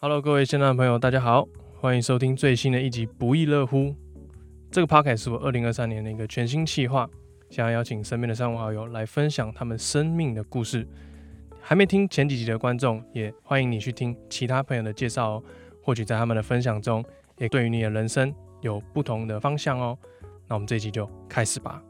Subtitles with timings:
[0.00, 1.48] Hello，各位现场的朋友，大家好，
[1.80, 3.78] 欢迎收听最新的一集《不亦乐乎》。
[4.70, 7.08] 这个 Podcast 是我二零二三年的一个全新企划，
[7.50, 10.86] 想要邀请身边的三五好友来分享他们生命的故事。
[11.60, 15.42] 还没听前几集的观众，也欢迎你去听其他朋友的介绍哦。
[15.82, 17.04] 或许在他们的分享中，
[17.38, 19.98] 也对于你的人生有不同的方向哦。
[20.46, 21.82] 那我们这一集就开始吧。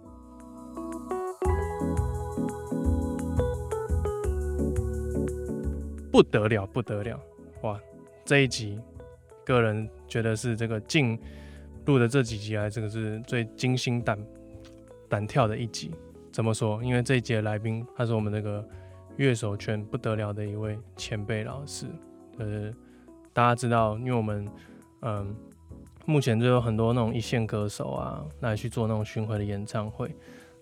[6.16, 7.20] 不得了，不得了，
[7.61, 7.79] 哇！
[8.24, 8.80] 这一集，
[9.45, 11.20] 个人觉得是这个进
[11.84, 14.19] 录的这几集来，这个是最惊心胆
[15.10, 15.91] 胆跳的一集。
[16.33, 16.83] 怎么说？
[16.83, 18.66] 因为这一集的来宾，他是我们这个
[19.19, 21.84] 乐手圈不得了的一位前辈老师。
[22.38, 22.73] 呃，
[23.35, 24.48] 大家知道，因为我们
[25.02, 25.37] 嗯。
[26.09, 30.16] 目前就有很多那种一线歌手啊，来去做那种巡回的演唱会。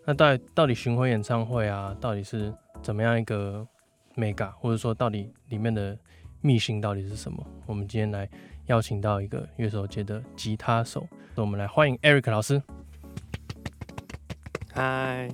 [0.07, 2.50] 那到底到底巡回演唱会啊，到底是
[2.83, 3.65] 怎么样一个
[4.17, 5.97] mega，或者说到底里面的
[6.41, 7.45] 秘辛到底是什么？
[7.67, 8.29] 我们今天来
[8.67, 12.62] 邀请到一个乐手界的吉他手，那我们来欢迎 Eric 老师。
[14.73, 15.29] 嗨。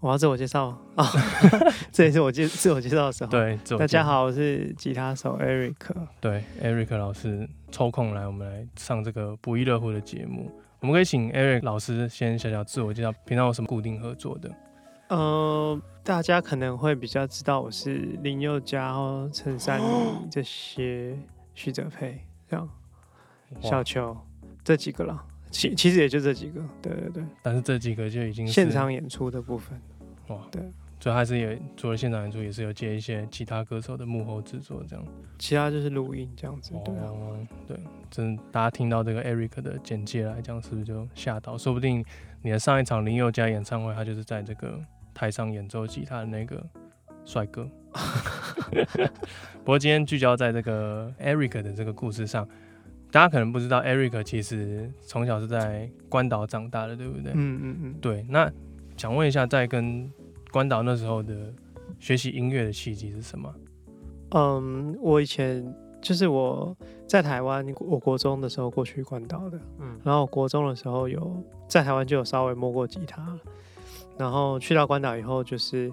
[0.00, 1.04] 我要自我介绍啊，哦、
[1.92, 3.30] 这也是我介自我介绍的时候。
[3.30, 5.74] 对，大家好，我是吉他手 Eric。
[6.18, 10.50] 对，Eric 老师抽空来，我们来上这个不亦乐乎的节目。
[10.78, 14.50] 我们可以请 Eric 老师先小小自我介绍，平常有什么固定合作的？
[15.10, 18.94] 呃，大家可能会比较知道我是林宥嘉、
[19.32, 21.18] 陈珊妮这些，
[21.52, 22.68] 徐哲佩这样，
[23.60, 24.16] 小球
[24.62, 25.26] 这几个了。
[25.50, 27.24] 其其实也就这几个，对对对。
[27.42, 29.76] 但是这几个就已经是现场演出的部分。
[30.28, 30.62] 哇，对，
[31.00, 35.04] 主要还是也除了现场演出，也是有接一些其他歌手的幕后制作这样。
[35.40, 36.70] 其他就是录音这样子。
[36.84, 37.10] 对啊，
[37.66, 37.76] 对，
[38.08, 41.58] 真大家听到这个 Eric 的简介来讲，是不是就吓到？
[41.58, 42.04] 说不定
[42.42, 44.78] 你的上一场林宥嘉演唱会，他就是在这个
[45.20, 46.64] 台上演奏吉他的那个
[47.26, 47.68] 帅哥。
[49.58, 52.48] 不过今天聚焦在这个 Eric 的这个故事上。
[53.12, 57.32] 大家可能不知道，Eric 其实从小是在关岛长大的，对不对？
[57.34, 57.94] 嗯嗯嗯。
[58.00, 58.50] 对，那
[58.96, 60.10] 想问一下，在跟
[60.52, 61.52] 关岛那时候的
[61.98, 63.52] 学习音乐的契机是什么？
[64.30, 66.74] 嗯，我以前就是我
[67.06, 73.36] 在台湾，我国中的时候过去关岛的，嗯，然后国中的时候有在台湾就有稍微摸过吉他，
[74.20, 75.92] 然后去到关岛以后，就是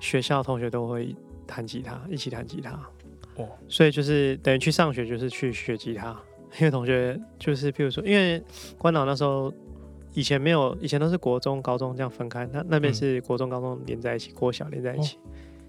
[0.00, 1.14] 学校同学都会
[1.46, 2.70] 弹吉他，一起弹吉他，
[3.36, 6.18] 哦，所以就是等于去上学就是去学吉他。
[6.58, 8.42] 因为同学就是，譬如说，因为
[8.76, 9.50] 关岛那时候
[10.12, 15.20] 以前没有，以前都是国中、高中这样分开，那那边是国中、高中连在一起，国小连在一起，哦，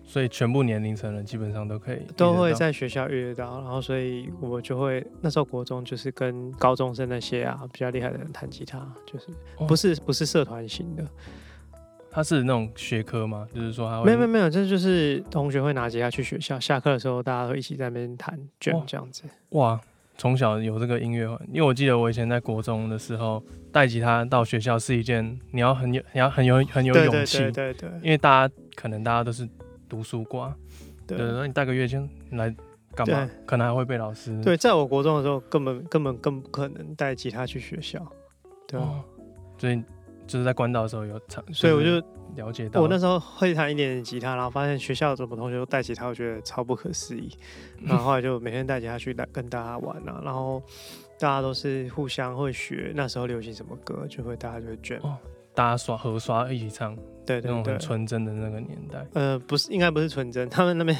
[0.03, 9.27] 所以全部年龄层人基本上都可以都会在学校遇得到，然后所以我就会那时候国中就是跟高中生那些啊比较厉害的人弹吉他，就是
[9.65, 11.07] 不是不是社团型的，
[12.13, 13.47] 他是那种学科吗？
[13.53, 19.81] 就是说他会没有没有没有，这就是同学会拿吉他去学校，下课的时候大家会一起在那边弹卷这样子，哇。
[20.15, 29.49] 从小有这个音乐，因为我记得我以前在国中的时候带吉他到学校是一件你要很有、你要很有、很有勇气，对对对，因为大家可能大家都是
[29.89, 30.55] 读书挂，
[31.07, 31.97] 对，那你带个乐器
[32.29, 32.55] 来
[32.93, 33.27] 干嘛？
[33.47, 34.39] 可能还会被老师。
[34.43, 38.07] 对，在我国中的时候，根本根本更不可能带吉他去学校，
[38.67, 39.03] 对啊，
[39.57, 39.83] 所以
[40.27, 42.05] 就是在关岛的时候有唱，所以我就。
[42.35, 47.29] 了解到，我那时候会弹一点点吉他，然后发现学校怎么同学都带吉他，我觉得超不可思议。
[47.85, 50.59] 然后后来就每天带吉他去跟大家玩啊，然后
[51.19, 54.99] 大家都是互相会学那时候流行什么歌，就会大家就会卷。
[55.55, 59.05] 大家刷合刷一起唱，对，对，对，那种很纯真的那个年代。
[59.13, 60.49] 呃，不是，应该不是纯真。
[60.49, 60.97] 他们那边，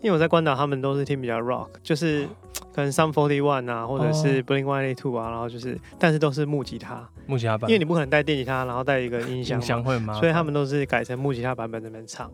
[0.00, 2.26] 因为我在关岛，他们都是听比较 rock，就是
[2.74, 7.08] 可能 Some Forty One 啊，或者是 Blink-182 啊，然后就是，但是都是木吉他。
[7.26, 10.14] 木吉他版，因为你不可能带电吉他，然后带一个音箱，音箱会吗？
[10.14, 12.28] 所以他们都是改成木吉他版本那边唱。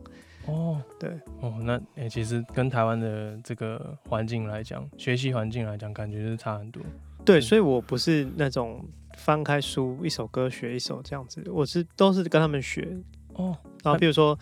[0.46, 1.10] 哦，对，
[1.42, 6.82] 哦，那诶、欸，其实跟台湾的这个环境来讲，学习环境来讲，感觉就是差很多。
[7.26, 8.82] 对，所以我不是那种。
[9.18, 12.96] 翻开书，一首歌学一首这样子，我是都是跟他们学
[13.34, 13.56] 哦。
[13.82, 14.38] 然后比如说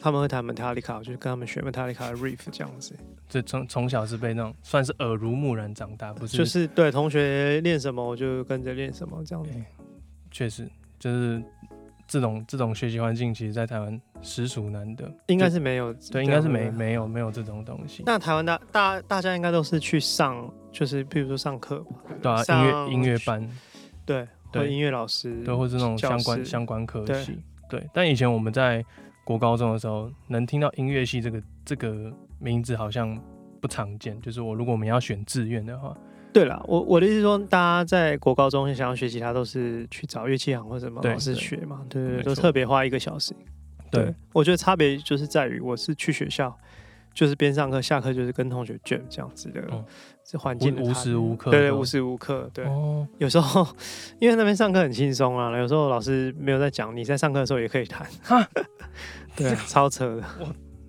[0.00, 2.96] 他们会弹 Metallica，我就跟他们学 Metallica 的 riff 这样子。
[3.28, 6.36] 这从从小是被那种算是耳濡目染长大，不是？
[6.36, 9.50] 就是对同学练什么，我就跟着练什么这样子。
[10.30, 10.68] 确实，
[10.98, 11.42] 就是
[12.06, 15.10] 这种这种学习环境，其实在台湾实属难得。
[15.26, 18.02] 应该是没有，对，应该是没没有没有这种东西。
[18.06, 21.84] 那台湾大大大家应该都是去上，就是比如说上课
[22.22, 23.48] 吧，对啊，音乐音乐班。
[24.06, 27.38] 对，对，音乐老师，对，或是那种相关相关科系，
[27.68, 27.86] 对。
[27.92, 28.82] 但以前我们在
[29.24, 33.20] 国高中的时候，能听到音乐系这个这个名字好像
[33.60, 34.18] 不常见。
[34.22, 35.96] 就是我如果我们要选志愿的话，
[36.32, 43.34] 对了，我我的意思是说，大家在国高中想要学吉他，都是去找乐器行或者什么老师学嘛，对对，对，都特别花一个小时。
[43.90, 46.56] 对，对我觉得差别就是在于，我是去学校，
[47.16, 49.62] 就是边上课下课就是跟同学 jam 这样子的，
[50.22, 52.66] 这环境无时无刻，对对，无时无刻，对。
[52.66, 53.66] 哦、有时候
[54.18, 58.06] 因为那边上课很轻松啊，有时候老师没有在讲，你在上课的时候也可以弹。
[59.34, 60.22] 对，超扯的。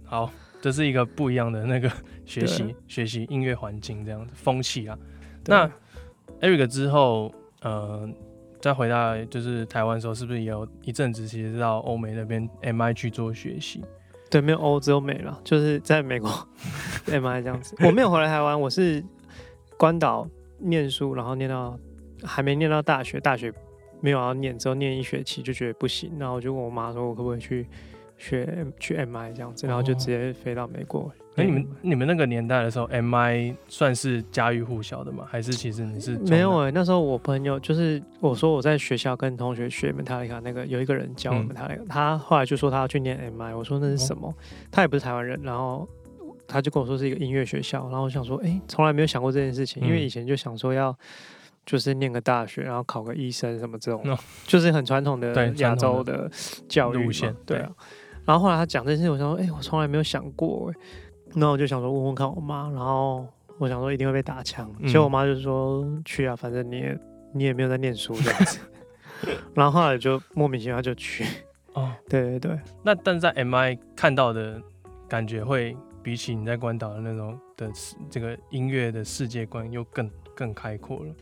[0.04, 0.30] 好，
[0.60, 1.90] 这是一个不一样的那个
[2.26, 5.00] 学习学习音乐环境这样子风气啊。
[5.46, 5.72] 那
[6.42, 8.08] Eric 之后，呃。
[8.60, 13.86] 再回到就是台湾的时候，是不是也有一阵子其实到欧美那边 MI 去做学习？
[14.30, 16.30] 对，没有欧，只有美了，就是在美国
[17.08, 17.76] MI 这样子。
[17.86, 19.04] 我没有回来台湾，我是
[19.78, 20.28] 关岛
[20.60, 21.78] 念书，然后念到
[22.24, 23.54] 还没念到大学，大学
[24.02, 27.66] 没有要念，之后念一学期就觉得不行，然后我就问我妈说，我可不可以去
[28.18, 31.02] 学去 MI 这样子，然后就直接飞到美国。
[31.02, 35.24] 哦哎，你们你们那个年代的时候，MI 算是家喻户晓的吗？
[35.30, 36.72] 还是其实你是没有哎、欸？
[36.72, 44.30] 那时候我朋友就是我说我在学校跟同学学 Metallica 那个有一个人教我们 Metallica，、嗯、他后来就说他要去念 MI，我说那是什么？
[44.30, 44.34] 哦、
[44.72, 45.88] 他也不是台湾人，然后
[46.48, 50.98] 他就跟我说是一个音乐学校，然后我想说，哎、欸，从来没有想过这件事情，因为以前就想说要
[51.68, 54.18] 就是念个大学，然后考个医生什么这种，嗯、
[54.48, 56.28] 就是很传统的亚洲的
[56.68, 57.70] 教育路线，对啊。
[58.28, 60.82] 然后后来他讲这件事情，我想说，哎、欸，我从来没有想过、欸，哎。
[61.34, 63.26] 那我就想说问问看我妈，然后
[63.58, 67.00] 我想说一定会被打枪，结果我妈就说去啊，反正你也
[67.34, 68.60] 你也没有在念书这样子，
[69.54, 71.26] 然后后来就莫名其妙就去。
[71.74, 74.60] 哦，对对对，那但在 MI 看到的
[75.08, 77.70] 感觉会比起你在关岛的那种的
[78.10, 81.14] 这个音乐的世界观又更更开阔了。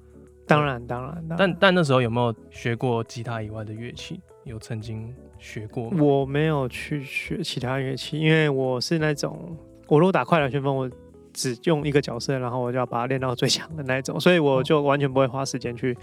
[0.48, 4.22] 当然当然，当然，但但那时候有没有学过吉他以外的乐器？
[4.45, 5.89] 有曾经学过？
[5.89, 9.57] 我没有去学其他乐器，因为我是那种。
[9.88, 10.89] 我如果打快乐旋风，我
[11.33, 15.95] 只用一个角色，然后我就要把它练到最强的那一种，所以我就完全不会花时间去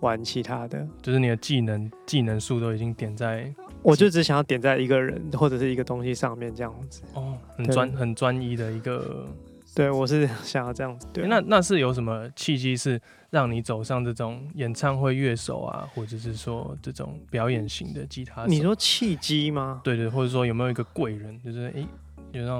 [0.00, 0.86] 玩其他的。
[1.02, 3.52] 就是你的技能技能数都已经点在，
[3.82, 7.02] 我就只想要点在一个人或者是一个东西上面这样子。
[7.14, 9.26] 哦，很专很专一的一个。
[9.74, 11.06] 对，我是 想要这样子。
[11.12, 13.00] 对，那那是有什么契机是
[13.30, 18.48] 让你走上这种演唱会乐手啊，或者是说这种表演型的吉他手？
[18.48, 19.80] 你说契机吗？
[19.84, 21.80] 对对，或者说有没有一个贵人，就是诶。
[21.80, 21.86] 欸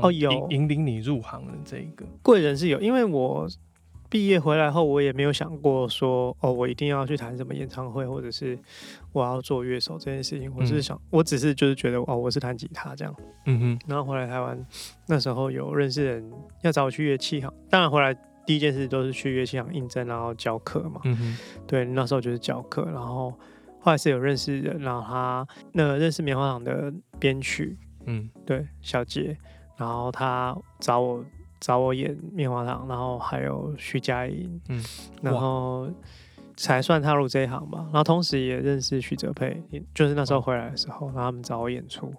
[0.02, 3.46] 哦，有引领你入行的这一个贵人是有，因为我
[4.10, 8.58] 毕业回来后，我也没有想过说哦，我一定要去弹什么演唱会，或者是
[9.12, 10.50] 我要做乐手这件事情。
[10.56, 13.14] 我只是想，嗯、我只是就是觉得哦，我是弹吉他这样。
[13.46, 13.78] 嗯哼。
[13.86, 14.66] 然后回来台湾，
[15.06, 16.32] 那时候有认识人
[16.62, 18.14] 要找我去乐器行，当然回来
[18.46, 21.00] 第一件事都是去乐器行应征，然后教课嘛。
[21.04, 21.38] 嗯哼。
[21.66, 23.30] 对，那时候就是教课，然后
[23.80, 27.76] 后来是有认识人，然后他那个认识棉花糖的编曲，
[28.06, 29.36] 嗯，对，小杰。
[29.76, 31.24] 然后他找我
[31.60, 34.84] 找我演棉花糖，然后还有徐佳莹，嗯，
[35.22, 35.88] 然后
[36.56, 37.80] 才算踏入这一行吧。
[37.86, 39.62] 然后同时也认识徐哲佩，
[39.94, 42.12] 就是那时候回来的时候，然后他们找我演出，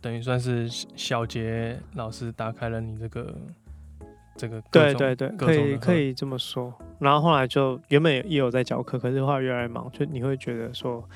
[0.00, 3.34] 等于算是小杰老师打开了你这个
[4.36, 4.62] 这个。
[4.70, 6.72] 对对对，可以可以这么说。
[6.98, 11.08] 然后后来就原本也有在教课，可是后来越来越忙，就你会觉得说。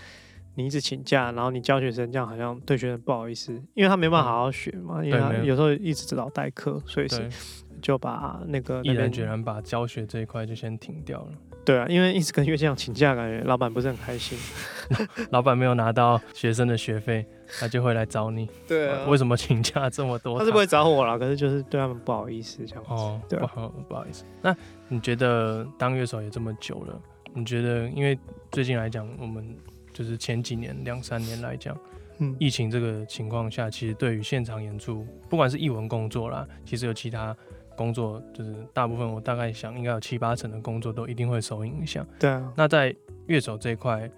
[0.59, 7.29] 你一直请假，然后你教学生，这样好像对学生不好意思，因为他没办法好好学嘛，嗯、因为他有时候一直指导代课，所以是
[7.81, 11.29] 就把那个毅然决然把教学这一块就先停掉了。
[11.65, 14.39] 对啊，因为一直跟乐器行请假，感觉老板不是很开心。
[15.31, 17.27] 老板没有拿到学生的学费，
[17.59, 18.49] 他就会来找你。
[18.69, 20.39] 对啊，为什么请假这么多？
[20.39, 22.91] 他是不会找我啦，可是就是对他们不好意思这样子。
[22.91, 24.25] 哦，对、啊，不，不好意思。
[24.41, 24.55] 那
[24.89, 27.01] 你觉得当乐手也这么久了，
[27.35, 28.17] 你觉得因为
[28.53, 29.57] 最近来讲我们。
[29.97, 31.75] 就是前几年两三年来讲，
[32.19, 37.35] 嗯，疫情这个情况下，其实对于现场演出，不管是艺文工作啦，其实有其他
[37.77, 42.07] 工作，就是大部分我大概想应该有七八成的工作都一定会受影响。
[42.19, 42.53] 对啊。
[42.57, 42.95] 那在
[43.27, 44.11] 乐手这一块，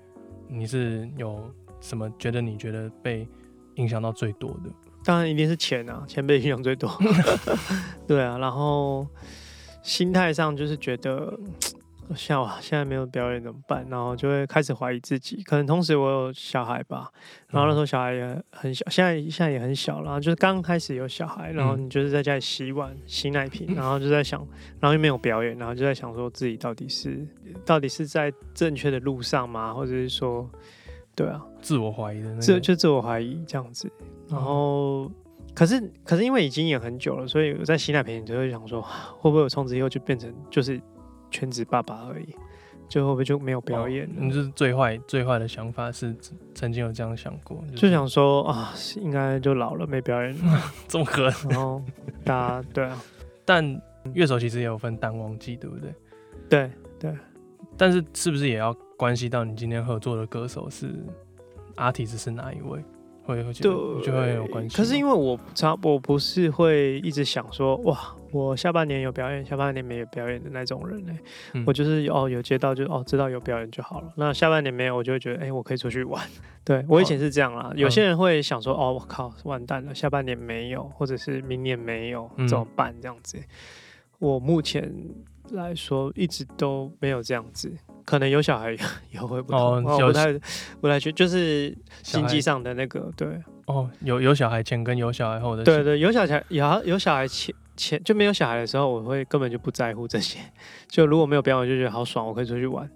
[0.46, 3.28] 你是有什么觉得你觉得被
[3.74, 4.70] 影响到最多的？
[5.04, 6.90] 当然一定是钱啊， 钱被影响最多。
[8.06, 9.06] 对啊，然后
[9.82, 11.38] 心态上就是觉得。
[12.14, 13.86] 像我现在没有表演怎么办？
[13.90, 15.42] 然后就会开始怀疑自己。
[15.42, 17.10] 可能同时我有小孩吧，
[17.48, 20.02] 然后那时候小孩也很小，现在现在也很小。
[20.02, 24.40] 然后就是刚开始有小孩，然后你就是在家里洗碗、洗奶瓶，然后就在想，
[24.80, 27.26] 然后又没有表演，然后就在想说自己到底是
[27.64, 29.74] 到底是在正确的路上吗？
[29.74, 30.48] 或者是说，
[31.14, 33.90] 对啊，自我怀疑的那个，自就自我怀疑这样子。
[34.28, 35.10] 然后
[35.54, 38.80] 可是可是因为已经演很久了，所以我在洗奶瓶，你就会想说，
[39.18, 40.80] 会不会我从此以后就变成就是。
[41.30, 42.34] 全职爸爸而已，
[42.88, 44.14] 最后不就没有表演了？
[44.18, 46.14] 你是最坏最坏的想法是
[46.54, 51.48] 曾经有这样想过，就是、就想说啊，应该就老了没表演了， 这么可能？
[51.50, 51.82] 然后
[52.24, 53.02] 大家对啊，
[53.44, 53.80] 但
[54.14, 55.94] 乐手其实也有分淡旺季，对不对？
[56.48, 57.14] 对，对。
[57.76, 60.92] 但是是不是也要关系到你今天合作的歌手是
[61.76, 62.82] artist 是哪一位？
[63.28, 64.76] 会会觉得就会有关系。
[64.76, 71.18] 可是因为我常我不是会一直想说哇，我下半年有表演，下半年没有表演的那种人呢、欸。
[71.52, 74.12] 嗯、我就是哦有接到就哦知道有表演就好了。
[74.16, 76.26] 那下半年没有，我就会觉得哎、欸，我可以出去玩。
[76.64, 77.70] 对我以前是这样啦。
[77.70, 82.94] 哦、有些人会想说哦，我靠，完蛋了，下半年没有，或者是明年没有，怎么办？
[83.00, 83.38] 这样子。
[83.38, 83.44] 嗯、
[84.18, 84.92] 我目前
[85.50, 87.72] 来说一直都没有这样子。
[88.08, 88.74] 可能有小孩
[89.12, 90.32] 也会不同，哦，不太
[90.80, 93.28] 不太去，就是经济上的那个对。
[93.66, 95.62] 哦，有有小孩前跟有小孩后的。
[95.62, 100.38] 对对，有小孩有有小孩前前就没有小孩的时候，我会根本就不在乎这些。
[100.88, 102.88] 就如果没有表演，我就觉得好爽，我可以出去玩。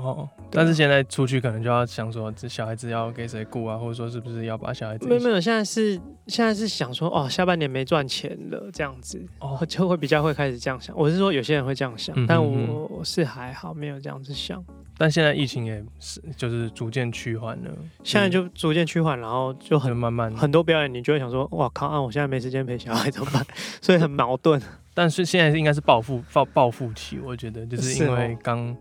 [0.00, 5.06] 哦，但是现在出去可能就要想说，这小孩子要给谁顾啊，或者说是不是要把小孩子？
[5.06, 10.96] 没有没有，现在是现在是想说，哦，下半年没赚钱了这样子，哦，就会比较会开始这样想。
[10.96, 14.64] 我是说有些人会这样想，嗯、哼哼但我是还好，没有这样子想。
[14.98, 17.70] 但现在疫情也是就是逐渐趋缓了，
[18.04, 23.42] 现在就逐渐趋缓，然后就很慢慢很多表演，你就会想说，哇靠，啊，我现在没时间陪小孩怎么办？
[23.80, 24.60] 所以很矛盾。
[24.92, 28.76] 但是现在应该是报复报报复期，我觉得就是因为刚。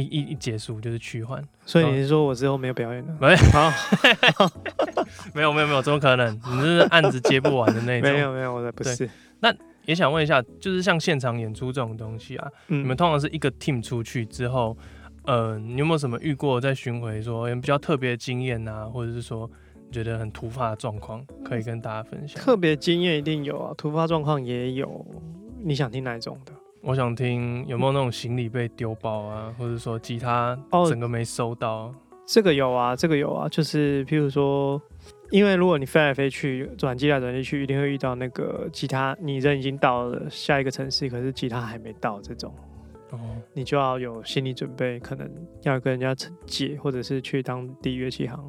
[0.00, 3.16] 一一一结束就是趋缓，所以你是说我之后没有表演了？
[3.20, 3.34] 没，
[5.34, 6.32] 没有没有没有，怎么可能？
[6.36, 8.06] 你是案子接不完的那种？
[8.08, 9.10] 没有没有，我的不是。
[9.40, 9.52] 那
[9.86, 14.76] 也想问一下，就是像现场演出这种东西啊，嗯、你们通常是一个 team 出去之后，
[15.24, 19.50] 呃，你有没有什么遇过在巡回说比较特别的经验啊，或者是说
[19.90, 22.40] 觉得很突发的状况，可以跟大家分享？
[22.40, 25.04] 特别经验一定有啊，突发状况也有。
[25.60, 26.52] 你想听哪一种的？
[26.80, 30.58] 我想听有没有那种行李被丢包啊，或者说吉他
[30.88, 31.70] 整个没收到。
[31.70, 31.94] 哦，
[32.24, 34.80] 这个有啊，这个有啊，就是譬如说，
[35.30, 42.54] 因为如果你飞来飞去，转机来转机去，一定会遇到那个吉他，你人已经到了下一个城市，可是吉他还没到这种，
[43.10, 43.18] 哦，
[43.52, 45.28] 你就要有心理准备，可能
[45.62, 46.14] 要跟人家
[46.46, 48.48] 借，或者是去当地乐器行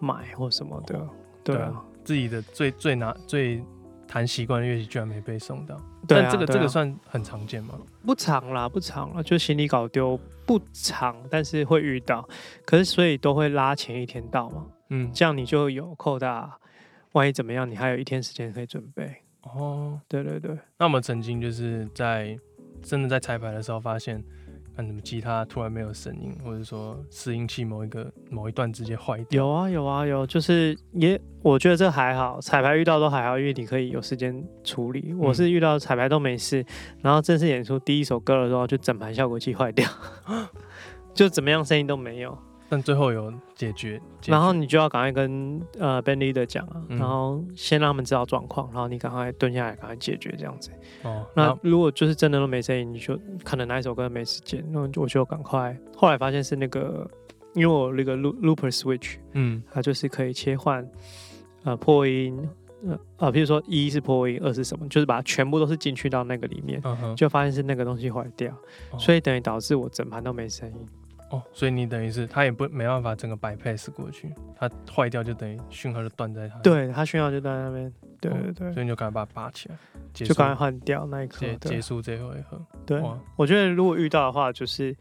[0.00, 1.08] 买或什么的，哦，
[1.44, 3.62] 对啊，对啊，自己的最最拿最。
[4.08, 7.78] 弹习惯的乐器居然没被送到，对啊，但这个、啊、这个算很常见吗？
[8.04, 12.26] 不常啦，不常啦，就行李搞丢不常，但是会遇到。
[12.64, 16.58] 可是所以都会拉前一天到嘛，嗯，这样你就有扣大，
[17.12, 19.14] 万一怎么样，你还有一天时间可以准备。
[19.42, 20.58] 哦，对对对。
[20.78, 22.38] 那我们曾经就是在
[22.82, 24.24] 真的在彩排的时候发现。
[24.78, 29.44] 看什么吉他突然没有声音，或者说拾音器某一个某一段直接坏掉。
[29.44, 35.12] 有啊有啊有，就是也我觉得这还好，彩排遇到都还好，因为你可以有时间处理。
[35.14, 36.64] 我是遇到彩排都没事，
[37.02, 39.84] 然后正式演出第一首歌的时候就整盘效果器坏掉，
[41.12, 42.38] 就怎么样声音都没有。
[42.68, 50.70] 但最后有解决，然后你就要赶快跟呃 band leader 讲啊，嗯、然后先让他们知道状况，然后你赶快蹲下来赶快解决这样子。
[51.02, 55.74] 哦，那如果就是真的都没声音，你就可能哪一首歌没时间，那我就赶快。
[55.96, 57.10] 后来发现是那个，
[57.54, 60.86] 因为我那个 looper switch，嗯，它就是可以切换
[61.64, 62.38] 呃破音，
[62.86, 66.82] 呃啊，比如说一是破音，二是什么，就是把它全部都是进去到那个里面，
[67.16, 68.52] 就发现是那个东西坏掉，
[68.90, 70.88] 哦、所以等于导致我整盘都没声音。
[71.30, 76.58] 哦，所以你等于是它也不没办法整个 bypass 过去，它坏掉就等于讯号就断在它。
[76.60, 77.92] 对，它讯号就断在那边。
[78.20, 79.76] 对对对，所以你就赶快把它拔起来，
[80.12, 82.60] 就赶快换掉那一刻，结结束这回合。
[82.84, 83.00] 对，
[83.36, 84.96] 我觉得如果遇到的话，就是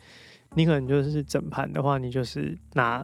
[0.54, 3.04] 你可能就是整盘的话，你就是拿，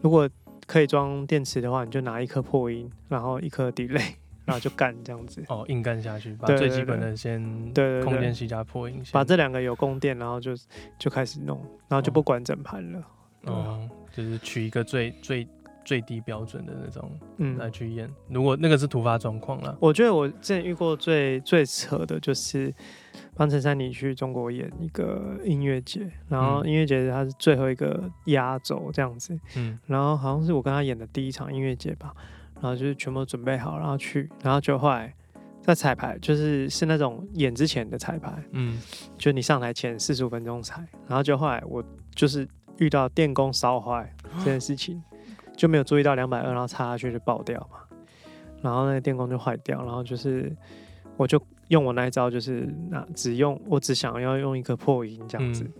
[0.00, 0.28] 如果
[0.66, 4.14] 可以装电池的话，你就拿一颗破音，然后一颗 delay。
[4.46, 10.52] 然后就干这样子哦，硬干下去，把最基本的先对空间吸加破音，把这两个有供电，然后就
[10.98, 13.02] 就开始弄，然后就不管整盘了。
[13.42, 15.46] 哦，就是取一个最最
[15.84, 18.08] 最低标准的那种，嗯，来去演。
[18.28, 22.74] 如果那个是突发状况了，我觉得我之前遇过最最扯的就是
[23.34, 32.12] 帮陈珊妮去中国演一个音乐节，然后音乐节它是最后一个压轴这样子，嗯，然后好像是我跟他演的第一场音乐节吧。
[32.60, 35.14] 然后就是全部准备好，然后去，然后就后来
[35.60, 38.78] 在彩排，就是是那种演之前的彩排，嗯，
[39.18, 41.84] 就你上台前四十五分钟彩，然后就后来我
[42.14, 42.48] 就是
[42.78, 45.02] 遇到电工烧坏这件事情，
[45.56, 47.78] 就没有注意到两百二，然后插下去就爆掉嘛，
[48.62, 50.50] 然后那个电工就坏掉，然后就是
[51.16, 55.72] 我就用我那一招，就是那只用我只想要用一个破音这样子，嗯、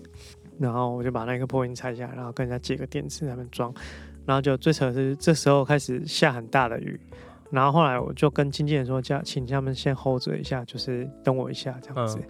[0.59, 3.73] 然后我就把那个破音拆下来，然后跟人家借个电池在那边装。
[4.26, 7.00] 然后就最扯的是，这时候开始下很大的雨，
[7.50, 12.18] 然后后来我就跟经纪人说，叫请他们先 hold 着一下，就是等我一下这样子。
[12.18, 12.28] 嗯、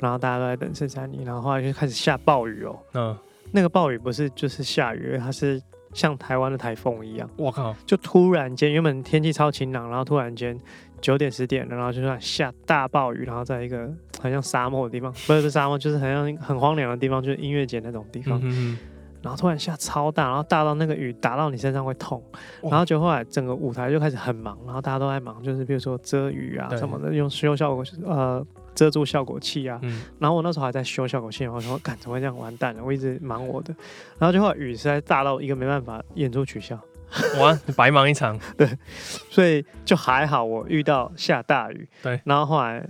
[0.00, 2.78] 然后大家都在等圣珊妮，然后后来就开始下暴雨哦。
[2.94, 3.16] 嗯。
[3.52, 5.62] 那个暴雨不是就是下雨，它是
[5.92, 7.30] 像台湾的台风一样。
[7.36, 7.72] 我靠！
[7.86, 10.58] 就突然间，原本天气超晴朗，然后突然间
[11.00, 13.88] 九点十点了，然后就算下大暴雨，然后在一个
[14.20, 18.40] 很像沙漠的地方，不是沙漠，就是很像很荒凉的地方，就是音乐节那种地方。
[18.42, 18.76] 嗯
[19.26, 22.22] 然后突然下超大，然后大到那个雨打到你身上会痛，
[22.62, 29.80] 然后就后来整个舞台就开始很忙，然后大家都在忙，就是比如说遮雨啊什么的，用修效果呃遮住效果器啊。
[29.82, 32.84] 嗯、然后我那时候还在修效果器，然后我说干怎么会这样完蛋了？
[32.84, 33.74] 我一直忙我的，
[34.16, 36.78] 然后就后来雨实在大到一个没办法演出取消，
[37.40, 38.38] 哇，白忙一场。
[38.56, 38.68] 对，
[39.28, 41.88] 所以就还好我遇到下大雨。
[42.00, 42.88] 对，然后后来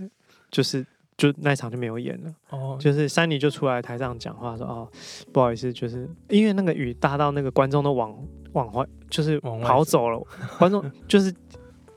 [0.51, 0.85] 就是。
[1.17, 4.87] 就那一场就没有演了，哦，就是珊妮就出来台上讲话说，哦，
[5.33, 8.15] 不好意思，就是因为那个雨大到那个观众都往
[8.53, 10.21] 往外，就是跑走了，
[10.59, 11.31] 观众 就是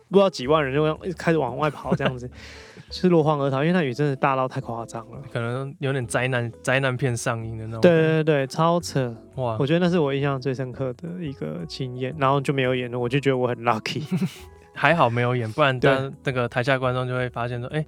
[0.08, 2.28] 不知道几万人就开始往外跑这样子，
[2.90, 9.54] 是落荒而逃，因为那雨真的大到太夸张了，可能有点灾难灾难片上映的那种，对对对，超扯哇！
[9.60, 14.02] 我觉得那是我印象最深刻的一个经验，然后就没有演了，我就觉得我很 lucky，
[14.72, 17.84] 还好没有演，不然当那个台下观众就会发现说，哎。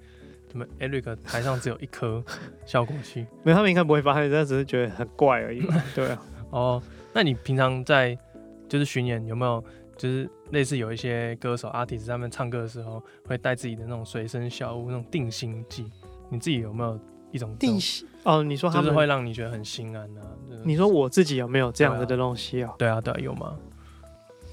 [0.53, 2.23] 怎么？Eric 台上只有一颗
[2.67, 5.67] 效果器，没有，他们应该不会发现，他只是觉得很怪而已。
[5.97, 6.23] 对啊。
[6.51, 6.83] 哦，
[7.15, 8.17] 那你平常在
[8.69, 9.65] 就是巡演有没有
[9.97, 15.91] 就是类似有一些歌手 artist 他们唱歌的时候会带自己的那种随身小物，那种定心剂？
[16.29, 18.07] 你自己有没有一种定心？
[18.25, 20.21] 哦，你说他们就是会让你觉得很心安啊？
[20.63, 22.75] 你说我自己有没有这样子的东西啊？
[22.77, 23.57] 对啊，对啊，有吗？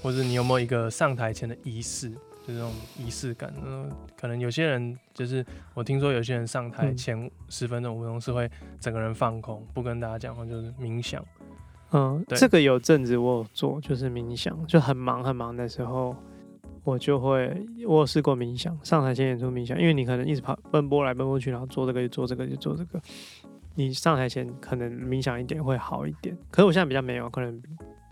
[0.02, 2.10] 或者你有没有一个上台前的仪式？
[2.46, 5.44] 这种仪式感，嗯，可能有些人就是
[5.74, 11.24] 我听说有些人上台前十分钟、五分钟是会整个人放空，不跟大家讲话，就是冥想。
[11.92, 16.16] 嗯，对这个有阵子我有做，就是冥想，就很忙很忙的时候，
[16.84, 17.54] 我就会
[17.86, 23.00] 我有试过冥想，上台前演出冥想，因为你可能一直跑奔波来奔波去，然后做这个就做这个就做这个，
[23.74, 26.36] 你上台前可能冥想一点会好一点。
[26.50, 27.60] 可是我现在比较没有，可能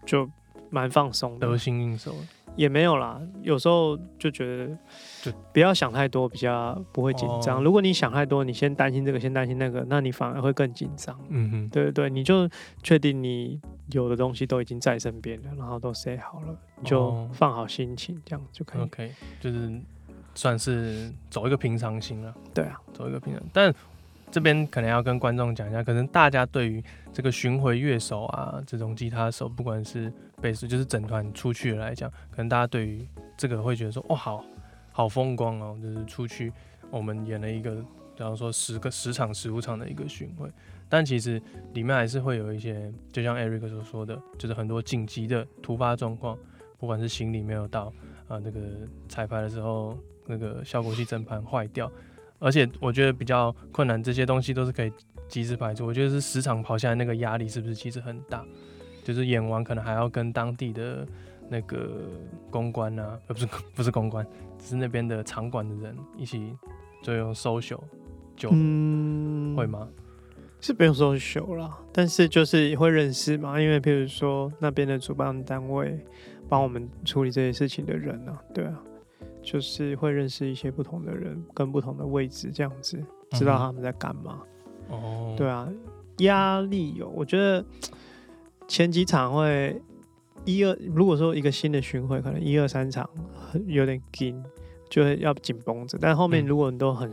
[0.04, 0.28] 就
[0.70, 2.14] 蛮放松的，得心应手。
[2.59, 4.77] 也没有啦，有时候就觉得，
[5.23, 7.61] 就不要想太多，比较不会紧张。
[7.61, 11.17] 哦、如果你想太多，你先担心这个，先担心那个，那你反而会更紧张。
[11.29, 12.49] 嗯哼，对对对，你就
[12.83, 13.61] 确定你
[13.93, 18.82] 有的东西都已经在身边了，然后都塞好了，你就放好心情，这样就可以。
[18.82, 19.80] OK，就是
[20.35, 22.35] 算是走一个平常心了。
[22.52, 23.43] 对啊，走一个平常。
[23.52, 23.73] 但
[24.30, 34.45] 这边可能要跟观众讲一下，可能大家对于这个巡回乐手啊，这种吉他手，不管是贝斯，就是整团出去来讲，可能大家对于这个会觉得说，哇，好
[34.93, 36.52] 好风光哦，就是出去
[36.91, 37.76] 我们演了一个，
[38.14, 40.50] 比方说十个十场十五场的一个巡回，
[40.88, 41.41] 但其实
[41.73, 46.36] 里面还是会有一些，就像 Eric 所说的，就是很多紧急的突发状况，
[46.78, 47.93] 不管是行李没有到
[48.28, 48.60] 啊，那个
[49.08, 51.91] 彩排的时候那个效果器整盘坏掉。
[52.39, 54.93] 而且我觉得比较困难，这些东西都是可以
[55.29, 55.87] 及时排除。
[55.87, 58.45] 我觉得是十场跑下来那个压力是不是其实很大？
[59.05, 61.07] 就是演完可能还要跟当地的
[61.49, 62.11] 那个
[62.51, 63.47] 公关啊，呃不是
[63.77, 64.27] 不是公关，
[64.59, 66.55] 只是那边的场馆的人一起
[67.03, 67.81] 就用 social
[68.37, 69.89] 就嗯会吗？
[70.61, 75.99] 是不用 social 啦，但是就是会认识嘛，因为譬如说那边的主办单位
[76.49, 78.79] 帮我们处理这些事情的人啊，对啊。
[79.50, 84.43] 就是会认识一些不同的人，跟不同的位置这样子，知道他们在干嘛。
[84.91, 85.67] 哦，对啊，
[86.19, 87.08] 压力有。
[87.08, 87.65] 我觉得
[88.67, 89.80] 前几场会
[90.45, 93.08] 一二，如果说一个新的巡回，可能一二三场
[93.67, 94.45] 有点紧，
[94.91, 95.97] 就会要紧绷着。
[95.99, 97.11] 但后面如果你都很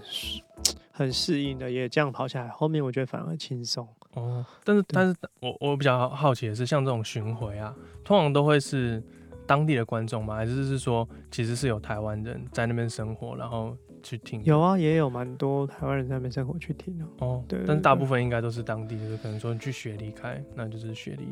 [0.91, 3.87] 很适应的，也这样跑下来，后面我觉得反而轻松。
[4.15, 9.01] 哦，但是但是我我比较好奇的是，像这种巡回啊，通常都会是。
[9.45, 10.35] 当地的观众吗？
[10.35, 14.43] 还是是说，其实是有台湾人在那边生活，然后去听？
[14.43, 17.05] 有啊，也有蛮多台湾人在那边生活去听的。
[17.19, 21.27] 哦，对，但是大部分应该都是当地，就是可能说你去雪梨开，那就是雪梨。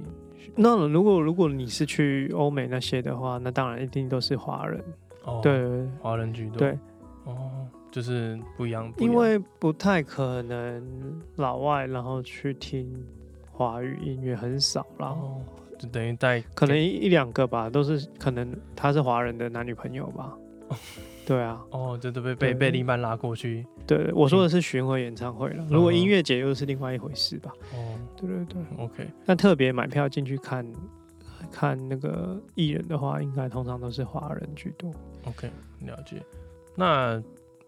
[0.55, 4.83] 那如果如果你是去欧美那些的话，那当然一定都是华人。
[5.23, 6.57] 哦，对，华人居多。
[6.57, 6.77] 对，
[7.23, 9.13] 哦，就是不一样，不一样。
[9.13, 12.91] 因为不太可能老外然后去听
[13.51, 15.41] 华语音乐很少，然后。
[15.87, 20.33] 等于带可能一两个吧，都是可能他是华人的男女朋友吧。
[21.25, 23.65] 对啊，哦，这都被被被另一半拉过去。
[23.87, 25.65] 对，我说的是巡回演唱会了。
[25.69, 27.51] 如果音乐节又是另外一回事吧。
[27.73, 29.07] 哦，对对对，OK。
[29.25, 30.65] 那特别买票进去看
[31.51, 34.91] 看那个艺人的话，应该通常都是华人居多。
[35.25, 35.49] OK，
[35.85, 36.21] 了解。
[36.75, 37.21] 那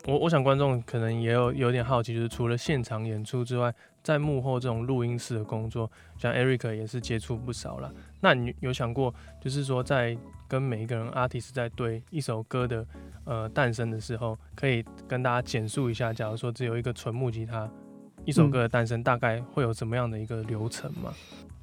[0.08, 3.74] 我我想观众可能也有有点好奇，就是除了现场演出之外。
[4.06, 7.92] 在幕后这种录音室的工作，像 Eric 也是接触不少了。
[8.22, 10.16] 那你有想过，就是说在
[10.48, 12.86] 跟每一个人 artist 在对一首歌的
[13.24, 17.68] 呃诞生的时候，可以跟大家简述一下，假如说只有一个纯木吉他，
[18.26, 21.12] 一首歌的诞生大概会有怎么样的一个流程吗？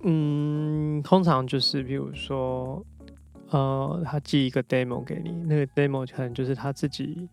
[0.03, 2.85] 嗯，通常就是比如说，
[3.51, 7.29] 呃，他寄一个 demo 给你，那个 demo 可能就是他自己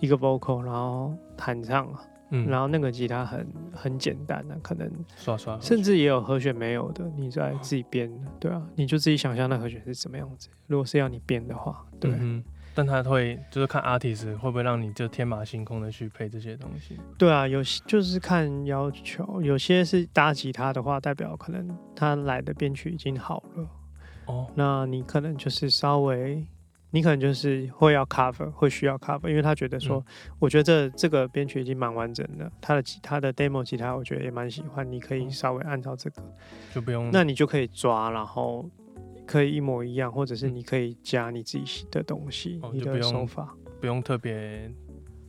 [0.00, 10.48] 一个 vocal，然后弹唱啊，嗯，然后那个吉他很很简单的，可能刷刷，甚至也有和弦没有的，你在自己编，对啊，你就自己想象那和弦是什么样子。
[10.66, 12.10] 如果是要你编的话，对。
[12.18, 16.96] 嗯但他会就是看 artist 会不会让你就天马行空的去配这些东西。
[17.18, 23.68] 对啊，有些就是看要求，有些是搭吉他的话，代表可能他来的编曲已经好了。
[24.26, 26.46] 哦，那你可能就是稍微，
[26.90, 30.04] 你可能就是会要 cover，会需要 cover，因为他觉得说，嗯、
[30.38, 36.22] 我觉得这这个编曲已经蛮完整的，他的吉他的 demo 吉他，我觉得也蛮喜欢，你可以稍微按照这个，
[36.74, 38.68] 就不用，那你就可以抓，然后。
[39.26, 44.68] 可以一模一样，或者是你可以加你自己的东西，哦、你的手法不用特别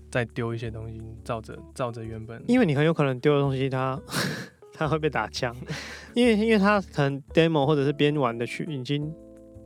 [0.10, 4.02] 再丢一些东西，照着照着原本，因为你很有可能丢的东西它
[4.74, 5.56] 它会被打枪，
[6.16, 9.14] 因为因为它可能 demo 或者是编完的曲已经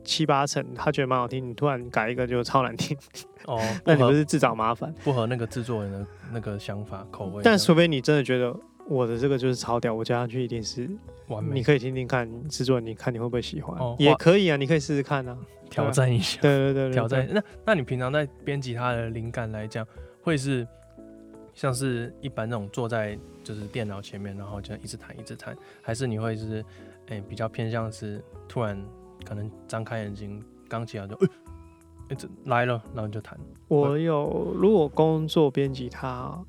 [0.06, 2.96] 七八成，他觉得蛮好听，你突然改一个就超难听
[3.44, 4.90] 哦， 那你不是自找麻烦？
[5.04, 8.56] 不合那个制作人的那个想法口味，但除非你真的觉得。
[8.88, 10.88] 我的这个就是超屌，我加上去一定是
[11.26, 11.54] 完美。
[11.54, 13.76] 你可以听听看制作人，你看你会不会喜欢？
[13.80, 15.36] 哦、也可以啊，你可以试试看啊，
[15.68, 16.40] 挑战一下。
[16.40, 17.28] 对对对，对，挑战。
[17.28, 19.84] 那那你平常在编辑他的灵感来讲，
[20.22, 20.64] 会是
[21.52, 26.64] 像是一般那种坐在就是电脑前面，然后就一直弹一直弹，还是你会是
[27.08, 28.80] 哎、欸、比较偏向是突然
[29.26, 31.18] 可能张开眼睛，刚起来就
[32.44, 33.38] 来了，然后就弹。
[33.68, 36.40] 我有如果工作编辑他。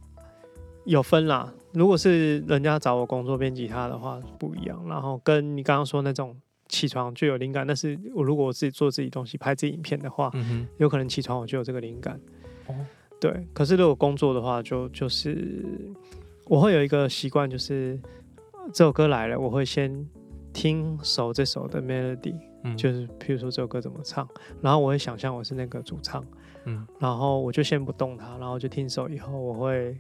[0.86, 6.34] 有分啦，如果是人家找我工作编辑他的话不一样，然后跟你刚刚说那种
[6.70, 12.18] 起床就有灵感，但是我如果我自己做自己东西拍自己影片的话，嗯、有可能起床我就有这个灵感。
[12.68, 12.76] 哦，
[13.20, 15.94] 对，可是如果工作的话，就就是
[16.46, 18.00] 我会有一个习惯，就是
[18.72, 20.08] 这首歌来了，我会先
[20.54, 22.34] 听熟这首的 melody，、
[22.68, 24.28] 嗯、就是譬如说这首歌怎么唱，
[24.62, 26.24] 然后我会想象我是那个主唱，
[26.66, 29.98] 嗯，然后我就先不动它，然后就听首以后我会。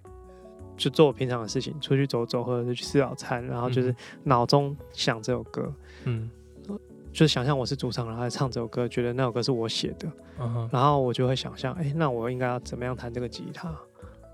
[0.75, 6.29] 就做我平常的事情，出去走走，或者是去吃早餐，然后就是脑中想这首歌，嗯，
[7.11, 10.07] 就是想象我是主唱，然后来唱这首歌，觉得那首歌是我写的，
[10.39, 13.69] 嗯，然后我就会想象，哎、欸，那我应该要怎么样弹这个吉他？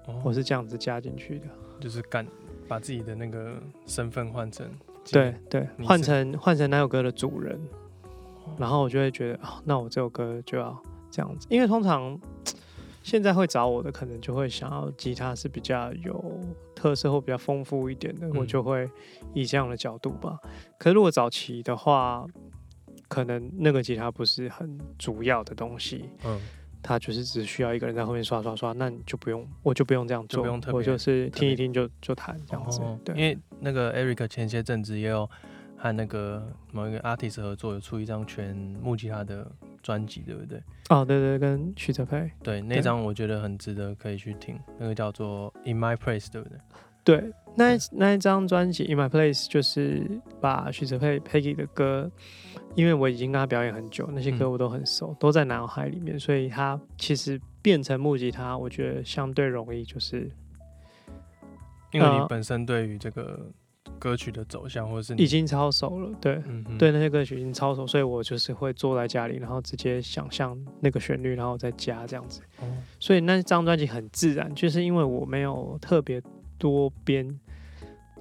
[0.07, 1.45] 哦，我是这样子加进去的，
[1.79, 2.27] 就是干
[2.67, 3.53] 把自己的那个
[3.85, 4.69] 身份换成，
[5.09, 7.57] 对对，换成换成那首歌的主人，
[8.57, 10.77] 然后我就会觉得，哦，那我这首歌就要
[11.11, 12.19] 这样子，因为通常。
[13.05, 16.39] 现在会找我的，可能就会想要吉他是比较有
[16.73, 18.89] 特色或比较丰富一点的，嗯，我就会
[19.33, 20.39] 以这样的角度吧。
[20.77, 22.25] 可是如果早期的话，
[23.09, 26.39] 可能那个吉他不是很主要的东西，嗯，
[26.81, 32.79] 他就是只需要一个人在后面刷刷刷，那你就不用，我就不用这样做，就不用特，我就是听一听就就弹这样子。
[32.79, 35.29] 哦，对，因为那个 Eric 前些阵子也有
[35.83, 36.41] 和那个
[36.71, 39.45] 某一个 artist 合作，有出一张全木吉他的。
[39.83, 40.63] 专辑对不对？
[40.91, 42.31] 哦，对对，跟徐哲佩。
[42.41, 46.57] 对，那张我觉得很值得可以去听，那个叫做《In My Place》，对不对？
[47.03, 52.09] 对，那那一张专辑《In My Place》就是把徐哲佩 Peggy 的歌，
[52.75, 60.31] 因为我已经跟他表演很久，那些歌我都很熟，嗯、都在脑海里面，所以他其实变成木吉他，我觉得相对容易，就是
[61.91, 63.51] 因为你本身对于这个。
[63.99, 72.41] 歌曲的走向，或者是已经超熟了，对，嗯、对那些歌曲已经超熟，所以我就是会坐在家里，然后直接想象那个旋律，然后再加这样子。
[72.59, 72.67] 哦、
[72.99, 76.21] 所以那张专辑很自然，就是因为我没有特别
[76.57, 77.39] 多编，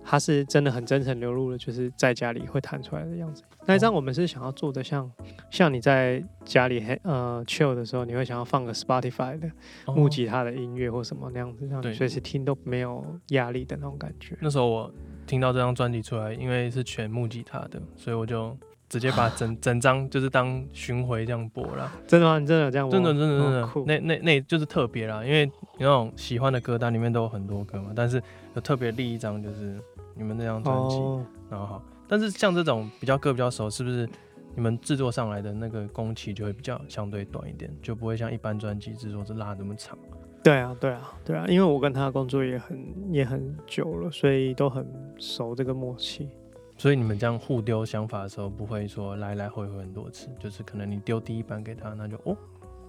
[0.05, 3.43] 它是真的很真诚流露的，就是在家里会弹出来的样子。
[3.65, 5.11] 那一张我们是想要做的像，
[5.51, 9.51] 像像你在家里呃 chill 的时候，你会想要放个 Spotify 的
[9.87, 14.37] 木吉他的音乐或什么那样子，让你随时听都没有压力的那种感觉。
[14.41, 14.93] 那时候我。
[15.33, 18.55] 听到这张专辑出来，因为是全木吉他的，所以我就
[18.87, 21.91] 直接把整 整张就是当巡回这样播了。
[22.07, 22.39] 真的吗？
[22.39, 22.93] 你真的有这样播？
[22.93, 23.63] 真的真的真的。
[23.63, 28.23] 哦、那那那就是特别啦，因为那种喜欢的歌单里面都有很多歌嘛，但是
[28.55, 29.81] 有特别立一张就是
[30.15, 31.83] 你们那张专辑，哦、然后好。
[32.07, 34.07] 但是像这种比较歌比较熟，是不是
[34.55, 39.97] 你们制作上来的那个工期就会比较相对短一点，就不会像一般专辑制作是拉这么长？
[40.43, 46.29] 对啊，对啊，对啊，因为我跟他工作也很也很久了，所以都很熟这个默契。
[46.77, 52.37] 所以你们这样互丢想法的时候，不会说来来回回很多次，就是可能你丢第一版给他，那就哦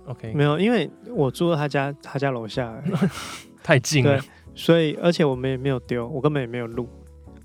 [0.08, 2.82] ，OK，没有，因为我住在他家，他家楼下，
[3.62, 4.20] 太近了，
[4.56, 6.88] 所以而且我们也没有丢，我根本也没有录，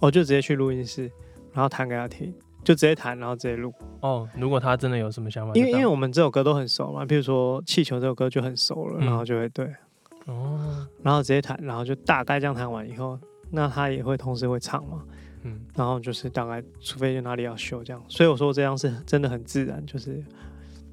[0.00, 1.10] 我就直接去录音室，
[1.52, 2.32] 然后弹给他听，
[2.64, 3.74] 就直接弹，然后直接录。
[4.00, 9.70] 哦，如果他真的有什么想法，因为因为我们这首歌都很熟嘛，比如说气球这首歌就很熟了，嗯、然后就会对。
[10.28, 13.18] 哦，然后直接弹，然后就大概这样弹完以后，
[13.50, 15.02] 那他也会同时会唱嘛，
[15.42, 20.22] 嗯，然后就是大概，除非就哪里要修这样，所以我说这样是真的很自然，就是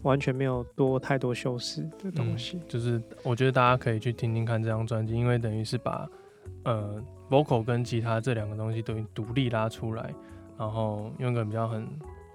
[0.04, 2.56] 完全没有多太多修饰的东西。
[2.56, 6.08] 嗯，就是我觉得大家可以去听听看这张专辑，因为等于是把
[6.64, 10.14] 呃 vocal 跟吉他这两个东西等于独立拉出来，
[10.58, 11.86] 然后用一个比较很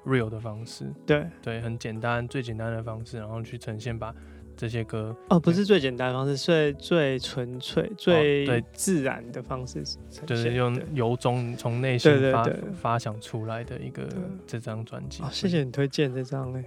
[0.04, 1.26] real 的方式，对。
[1.40, 4.14] 对，很简单最简单的方式，然后去呈现把。
[4.60, 9.82] 这些歌哦，不是最简单的方式，最最纯粹、最自然的方式，
[10.26, 14.06] 就是用由衷从内心发发想出来的一个
[14.46, 15.22] 这张专辑。
[15.32, 16.62] 谢谢你推荐这张嘞，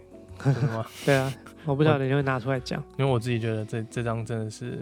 [1.05, 1.31] 对啊，
[1.65, 4.79] 我不晓得你会拿出来讲，因为我自己觉得这这张真的是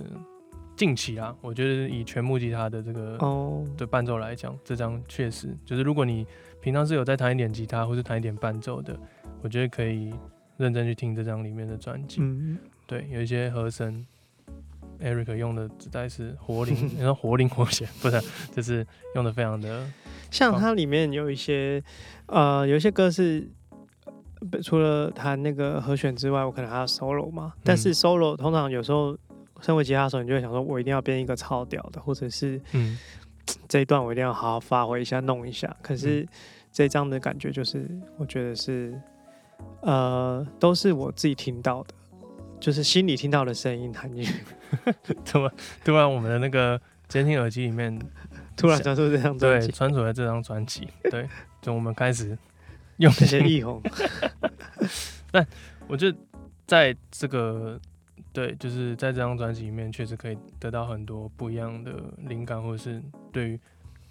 [0.78, 6.26] 近期啊，我觉得以全木吉他的这个哦的伴奏来讲，这张确实就是如果你
[6.62, 8.98] 平常是有在弹一点吉他或是弹一点伴奏的，
[9.42, 10.14] 我觉得可以
[10.56, 12.22] 认真去听这张里面的专辑。
[12.22, 12.58] 嗯。
[12.92, 14.06] 对，有一些和声
[15.00, 18.22] ，Eric 用的实在是活灵， 你说活灵活现， 不是，
[18.54, 19.90] 就是用的非常的。
[20.30, 21.82] 像它里面有一些，
[22.26, 23.50] 呃，有一些歌是
[24.62, 27.54] 除了弹那个和弦之外，我可能还要 solo 嘛。
[27.64, 29.18] 但是 solo 通常有时候，
[29.62, 33.00] 身为吉他手，你就会想说，我一定要编一个超屌的，或者是，嗯，
[33.70, 35.74] 这一段我一定要好好发挥一下，弄一下。
[35.82, 36.28] 可是
[36.74, 39.00] 这张的感觉就是，我觉得是，
[39.80, 41.94] 呃，都是我自己听到的。
[42.62, 44.34] 就是心里听到的声音弹进去，
[45.26, 45.52] 突然
[45.84, 48.00] 突然我们的那个监听耳机里面
[48.56, 51.28] 突然传出这张专辑，对，传出来这张专辑，对，
[51.60, 52.38] 就我们开始
[52.98, 53.82] 用这些异红。
[55.32, 55.46] 但
[55.88, 56.16] 我觉得
[56.68, 57.80] 在这个
[58.32, 63.60] 对，就是在这张专辑里面，确实可以得到很多不一样的灵感，或者是对于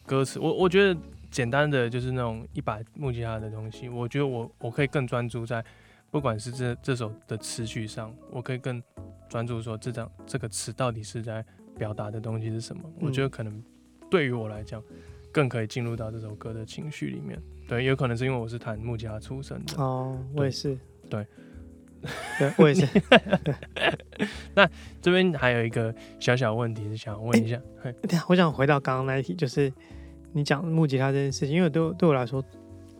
[0.04, 5.64] 歌词，我我觉得简单的就是那种一把木吉他的东西，我觉得我我可以更专注在。
[6.10, 8.82] 不管是这这首的词曲上，我可以更
[9.28, 11.44] 专注说这张这个词到底是在
[11.78, 12.82] 表达的东西是什么。
[12.84, 13.62] 嗯、我觉得可能
[14.10, 14.82] 对于我来讲，
[15.30, 17.40] 更可以进入到这首歌的情绪里面。
[17.68, 19.80] 对，有可能是因为我是弹木吉他出身的。
[19.80, 20.76] 哦，我也是。
[21.08, 21.24] 对，
[22.38, 22.86] 对，我也是。
[24.54, 24.68] 那
[25.00, 27.94] 这边还有一个小小问题是想问一下，欸、
[28.28, 29.72] 我想回到刚刚那一题，就是
[30.32, 32.44] 你讲木吉他这件事情，因为对对我来说。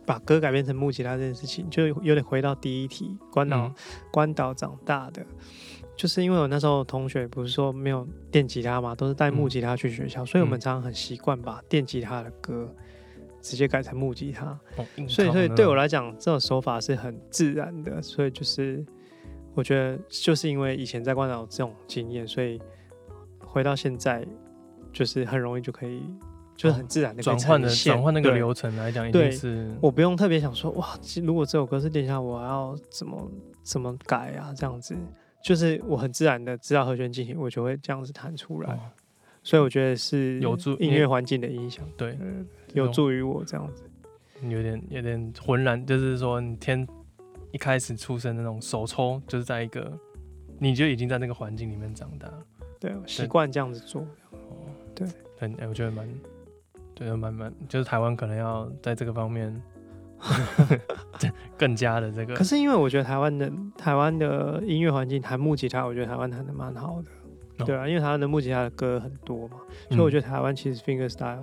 [0.05, 3.75] 把歌改编成木吉他这件事情，就有点回到第一题，关岛、嗯、
[4.11, 5.25] 关岛长大的，
[5.95, 12.73] 就是因为我那时候同学不是说没有电吉他嘛，都是带木吉他去学校，嗯、所以我们常常很习惯把电吉他的歌
[13.41, 18.83] 直接改成木吉他，哦、所以所以对我来讲，这种手法是很自然的，所以就是
[19.53, 22.59] 我觉得就是因为以前在关岛这种经验，所以
[23.39, 24.25] 回到现在
[24.91, 26.03] 就是很容易就可以。
[26.61, 33.31] 就是很自然的转换的转换那个流程来讲，一定是我不用特别想说哇，如果这首歌是殿下，我还要怎么
[33.63, 34.53] 怎么改啊？
[34.55, 34.95] 这样子
[35.43, 38.71] 就是我很自然的知道和弦进行，我就会这样子弹出来。
[38.75, 38.79] 哦、
[39.41, 42.15] 所以我觉得是有助音乐环境的影响，对，
[42.75, 43.83] 有助于我这样子。
[44.47, 46.87] 有点有点浑然，就是说你天
[47.51, 49.91] 一开始出生的那种手抽，就是在一个
[50.59, 52.31] 你就已经在那个环境里面长大，
[52.79, 54.03] 对，习惯这样子做。
[54.31, 55.07] 哦，对，
[55.39, 56.07] 很哎，我觉得蛮。
[57.01, 59.59] 对，慢慢就是台湾可能要在这个方面
[61.57, 62.35] 更加的这个。
[62.35, 67.09] 可是因为我觉得台湾的台湾的音乐环境弹木吉他，我觉得台湾弹的蛮好的。
[67.57, 69.57] 哦、对啊，因为台湾的木吉他的歌很多嘛，
[69.89, 71.41] 所以我觉得台湾其实 fingerstyle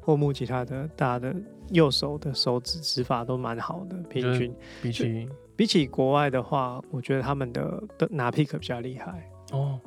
[0.00, 1.34] 或木吉他的大家的
[1.70, 9.80] 右手的手指指法都蛮好的，平均比起比起国外的话，我觉得他们的的拿 pick 比较厉害哦。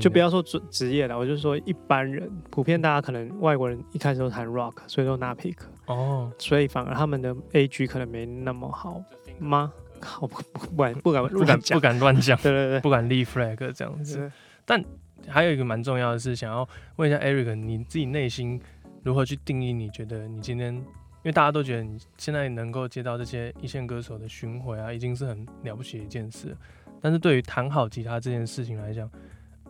[0.00, 9.02] 就不要说职职业了，我就说一般人，普遍大家可能外国人一开始都弹 rock，所以都拿 pick 哦，所以反而他们的 A G 可能没那么好
[9.38, 9.72] 吗？
[10.00, 10.36] 好不
[10.82, 14.30] 敢不敢不敢不敢乱讲，对对对，不敢立 flag 这样子。
[14.66, 14.84] 但
[15.26, 18.60] 还有一个蛮重要的是，想要问一下 Eric，你自己内心
[19.02, 19.72] 如何去定义？
[19.72, 20.84] 你觉得你今天，因
[21.24, 26.54] 为大家都觉得你现在能够接到这些一线歌手的巡回啊，已经是很了不起的一件事。
[27.00, 29.10] 但是对于弹好吉他这件事情来讲，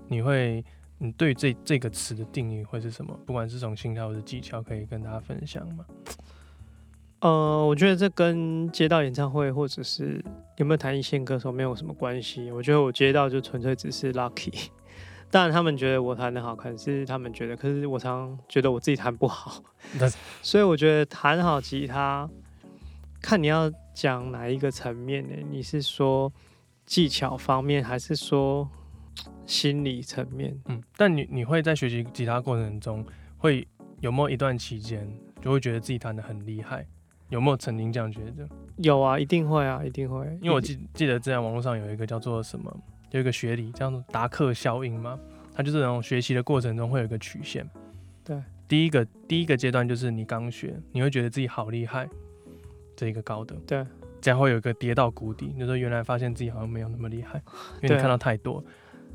[0.09, 0.65] 你会，
[0.99, 3.19] 你对这这个词的定义会是什么？
[3.27, 5.85] 不管是从心态或者技巧，可以跟大家分享吗？
[7.21, 10.23] 呃，我觉得这跟接到演唱会或者是
[10.59, 12.53] 有没有弹一线歌手没有什么关系。
[12.53, 14.69] 我觉得我接到就纯粹只是 lucky。
[15.29, 19.61] 当然他们觉得我弹的好，可是他们觉得，可是我常常觉得我自己弹不好。
[20.41, 22.29] 所以我觉得弹好吉他，
[23.21, 25.35] 看你要讲哪一个层面呢？
[25.51, 26.33] 你是说
[26.85, 28.71] 技巧方面，还是说？
[29.47, 33.05] 心理层面，嗯，但你你会在学习吉他过程中，
[33.39, 33.67] 会
[34.01, 35.09] 有没有一段期间
[35.41, 36.85] 就会觉得自己弹的很厉害？
[37.29, 38.49] 有没有曾经这样觉得？
[38.77, 40.27] 有啊，一定会啊，一定会。
[40.43, 42.77] 因为我记记得之前网络上有一个叫做什么，
[43.13, 45.19] 有一个学理叫做达克效应嘛，
[45.55, 47.69] 它就是那种学习的过程中会有一个曲线。
[48.25, 52.09] 对，第一个第一个阶段就是你刚学，你会觉得自己好厉害，
[52.95, 53.55] 这一个高的。
[53.67, 53.85] 对。
[54.19, 57.41] 这样会有一个跌到谷底，就是说原来发现自己好像没有那么厉害，
[57.81, 58.65] 因为你看到太多，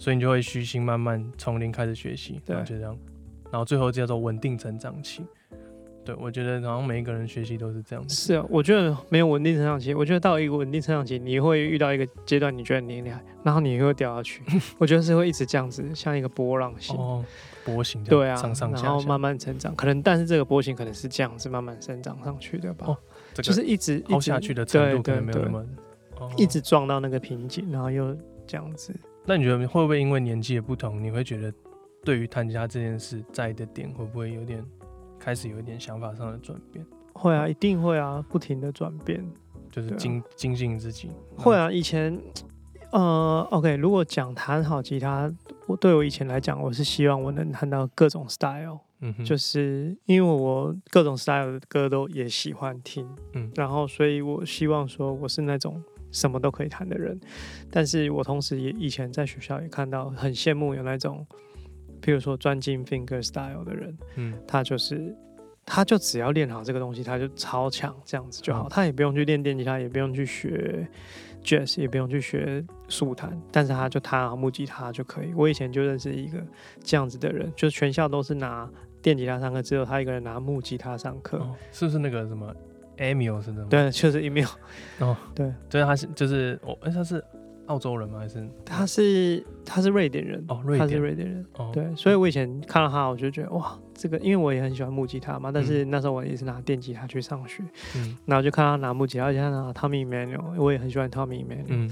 [0.02, 2.98] 所以你就会虚心慢慢从零开始学习，对，就这样，
[3.52, 5.24] 然后最后叫做稳定成长期。
[6.04, 8.16] 对，我觉得好像每一个人学习都是这样子。
[8.16, 9.94] 是啊，我觉得没有稳定成长期。
[9.94, 14.42] 我觉得到一个稳定成长期，你会遇到一个阶段，你觉得你厉害，然后你又会掉下去。
[14.80, 16.98] 我觉得是会一直这样子，像一个波浪形。
[16.98, 17.24] 哦，
[17.64, 18.04] 波形。
[18.04, 19.76] 对啊，上上下下，然后慢慢成长。
[19.76, 22.88] 可能，但是这个波形可能是这样子慢慢生长上去的吧。
[22.88, 22.98] 哦，
[23.36, 25.64] 这个、就是一直凹下去的程度可能没有那么，
[26.18, 28.92] 哦、一直撞到那个瓶颈，然后又这样子。
[29.26, 31.54] 那你觉得会不会因为年纪的不同，你会觉得
[32.04, 34.66] 对于弹吉他这件事在意的点会不会有点？
[35.20, 39.24] 开始有一点想法上的转变，会啊，一定会啊，不停的转变，
[39.72, 41.12] 就是精精进自己。
[41.38, 42.20] 会啊，以前，
[42.92, 45.32] 呃，OK，如果讲弹好吉他，
[45.68, 57.20] 我对我以前来讲，我是希望我能弹到各种 style，嗯哼，就是因为我各种 style 的歌都也喜欢听，嗯，然后所以我希望说我是那种什么都可以弹的人，
[57.70, 61.26] 但是我同时也以前在学校也看到很羡慕有那种。
[62.04, 65.16] 譬如说专精 finger style 的人，嗯，他就是，
[65.64, 68.64] 他就只要练好这个东西，他就超强，这样子就好。
[68.64, 70.88] 嗯、他也不用去练电吉他，也不用去学
[71.44, 75.32] jazz，也不用去学速弹，但是他就弹好木吉他就可以。
[75.36, 76.44] 我以前就认识一个
[76.84, 78.68] 这样子的人，就是全校都是拿
[79.00, 81.38] 电吉他上课，只有他一个人拿木吉他上课。
[81.38, 82.52] 哦，是不是那个什么
[82.98, 83.68] Emil 是的吗？
[83.70, 84.50] 对，确实 Emil。
[85.00, 87.24] 哦，对，就是 他是就是我，哎，他是。
[87.68, 88.20] 澳洲人吗？
[88.20, 91.46] 还是他是他是瑞典人哦，瑞典，他是瑞典人。
[91.54, 97.64] 哦，对，所以我以前看到他，我就觉得哇，这个，因为我也很喜欢木吉他嘛，但是那时候我也是拿电吉他去上学，
[97.96, 101.90] 嗯，然后就看他拿木吉他，而且他拿 Tommy Emmanuel，我也很喜欢 Tommy Emmanuel，嗯，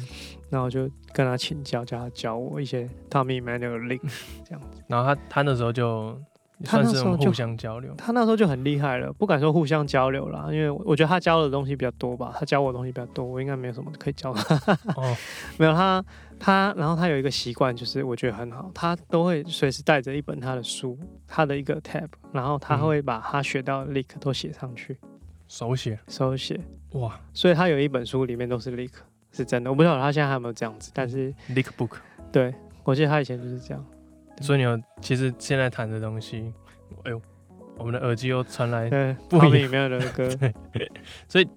[0.49, 4.01] 然后就跟他请教，叫他教我一些 Tommy Emmanuel lick
[4.43, 6.19] 这样子，然后他他那时候就。
[6.65, 14.73] 他那时候就互相交流，他那时候就很厉害了，不敢说互相交流啦，因为我觉得他教的东西比较多吧，他教我的东西比较多，我应该没有什么可以教他。
[14.95, 15.15] 哦，
[15.57, 16.03] 没有他，
[16.39, 24.97] 他然后他有一个习惯，就是我觉得很好，他都会随时带着一本他的书，他的一个 tab，然后他会把他学到的 lick 都写上去，
[25.47, 25.97] 手写？
[26.07, 26.59] 手写，
[26.93, 28.91] 哇，所以他有一本书里面都是 lick，
[29.31, 31.97] 是真的，我不知道他现在还有没有这样子，但是 lick book，
[32.31, 33.85] 对，我记得他以前就是这样。
[34.39, 36.53] 所以你有，其实现在弹的东西，
[37.03, 37.21] 哎呦，
[37.77, 38.89] 我们的耳机又传来
[39.29, 40.29] 不里面的歌，
[41.27, 41.47] 所以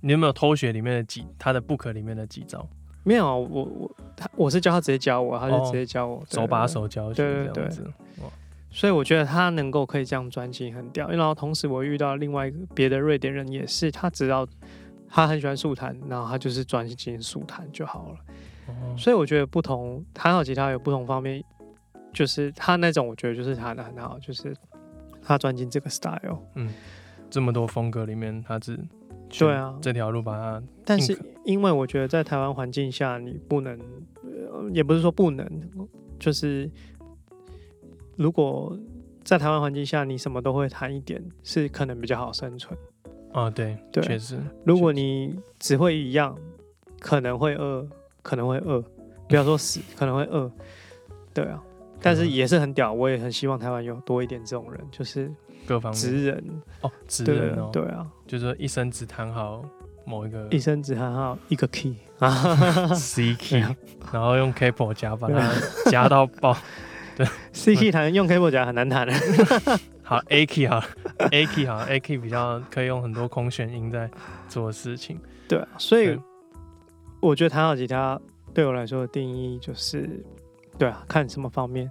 [0.00, 2.66] 你有没有偷学里面的几他的 book 里面的几招？
[3.02, 7.52] 没有啊，我我他我是教他直接教我，他就直接教我，手把手教学这样子。
[7.60, 7.92] 对对对。
[8.70, 14.44] 所以我觉得他能够可以这样专心很屌，然后同时我遇到另外一个别的瑞典人也是，他只要
[15.08, 18.16] 他很喜欢速弹，然后他就是专心速弹就好了。
[18.98, 21.40] 所以我觉得不同弹好吉他有不同方面。
[22.14, 24.56] 就是他那种，我觉得就是弹的很好，就是
[25.20, 26.38] 他钻进这个 style。
[26.54, 26.72] 嗯，
[27.28, 28.78] 这么多风格里面，他只
[29.36, 30.62] 对啊这条路把它。
[30.84, 33.78] 但是因为我觉得在台湾环境下，你不能，
[34.72, 35.46] 也不是说不能，
[36.18, 36.70] 就是
[38.16, 38.78] 如果
[39.24, 42.78] 在台湾环境下，你什么都会弹一点，是可能比较好生存。
[43.32, 44.38] 啊，对，对，确实。
[44.64, 46.38] 如果你只会一样，
[47.00, 47.84] 可能会饿，
[48.22, 48.80] 可能会饿，
[49.28, 50.48] 不要说死，可能会饿。
[51.32, 51.60] 对啊。
[52.04, 55.32] 但是也是很屌，我也很希望台湾有多一点这种人，就是
[55.66, 56.00] 各方面。
[56.00, 56.62] 职人。
[56.82, 59.64] 哦，职人哦，对啊，就是说一生只弹好
[60.04, 62.30] 某一个，一生只弹好一个 key 啊，
[62.94, 63.64] C key，
[64.12, 65.50] 然后用 capo 夹把它
[65.90, 66.54] 夹到爆，
[67.16, 69.14] 对，C key 弹用 capo 夹很难弹的，
[70.02, 70.82] 好 A key 好
[71.30, 74.10] ，A key 好，A key 比较可以用很多空弦音在
[74.46, 76.20] 做事情，对啊，所以
[77.20, 78.20] 我觉得弹好吉他
[78.52, 80.22] 对我来说的定义就是。
[80.78, 81.90] 对啊，看什么方面。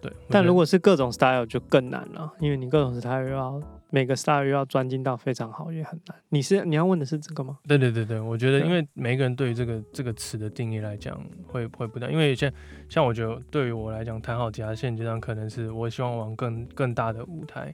[0.00, 6.18] 对，但如果是各种 style 就更难了，因为你各种 style 又要每个 style 又要专精到非常好，也很难。
[6.28, 7.56] 你是你要问的是这个吗？
[7.68, 12.50] 对对对对，我觉得因为每个人对于这个这个词的定义来讲会会不一样，因为像
[12.88, 17.72] 像我觉得对于我来讲，弹好吉他现阶段可能是我希望往更更大的舞台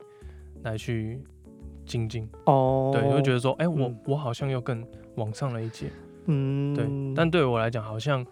[0.65, 1.19] 来去
[1.87, 2.29] 精进。
[2.45, 5.87] 哦，对，就觉得说，哎、欸，我、嗯、我好像又更往上了一阶。
[6.27, 6.87] 嗯，对。
[7.17, 8.23] 但对我来讲，好像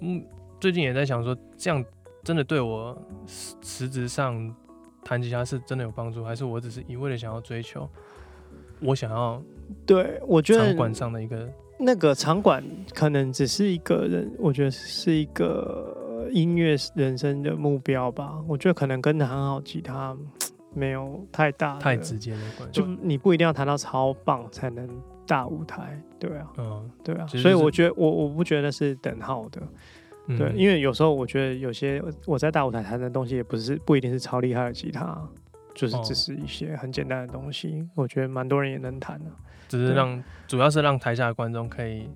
[0.00, 0.22] 嗯。
[0.60, 1.84] 最近也在想说，这样
[2.24, 2.96] 真的对我
[3.62, 4.54] 实质上
[5.04, 7.88] 弹吉他是真的有帮助，还是我只是一味的想要追求
[8.80, 9.42] 我想要？
[9.86, 11.48] 对，我觉得场馆上的一个
[11.78, 18.42] 那个场馆可能只是一个人，我觉得是一个音乐人生的目标吧。
[18.46, 20.16] 我觉得可能跟弹好吉他
[20.74, 24.88] 没有太大太直接的关系，就你不一定要弹到超棒才能
[25.26, 29.62] 大舞台，对啊，嗯，对啊，所以我觉得我我不觉得是等号的。
[30.36, 35.18] 对，因为有时候我觉得有些我在大舞台弹的东西也不是不一定是超厉害的吉他，
[35.74, 39.30] 就是只是一些很简单的东西，我觉得蛮多人也能弹的。
[39.68, 42.08] 只是让主要是让台下的观众可以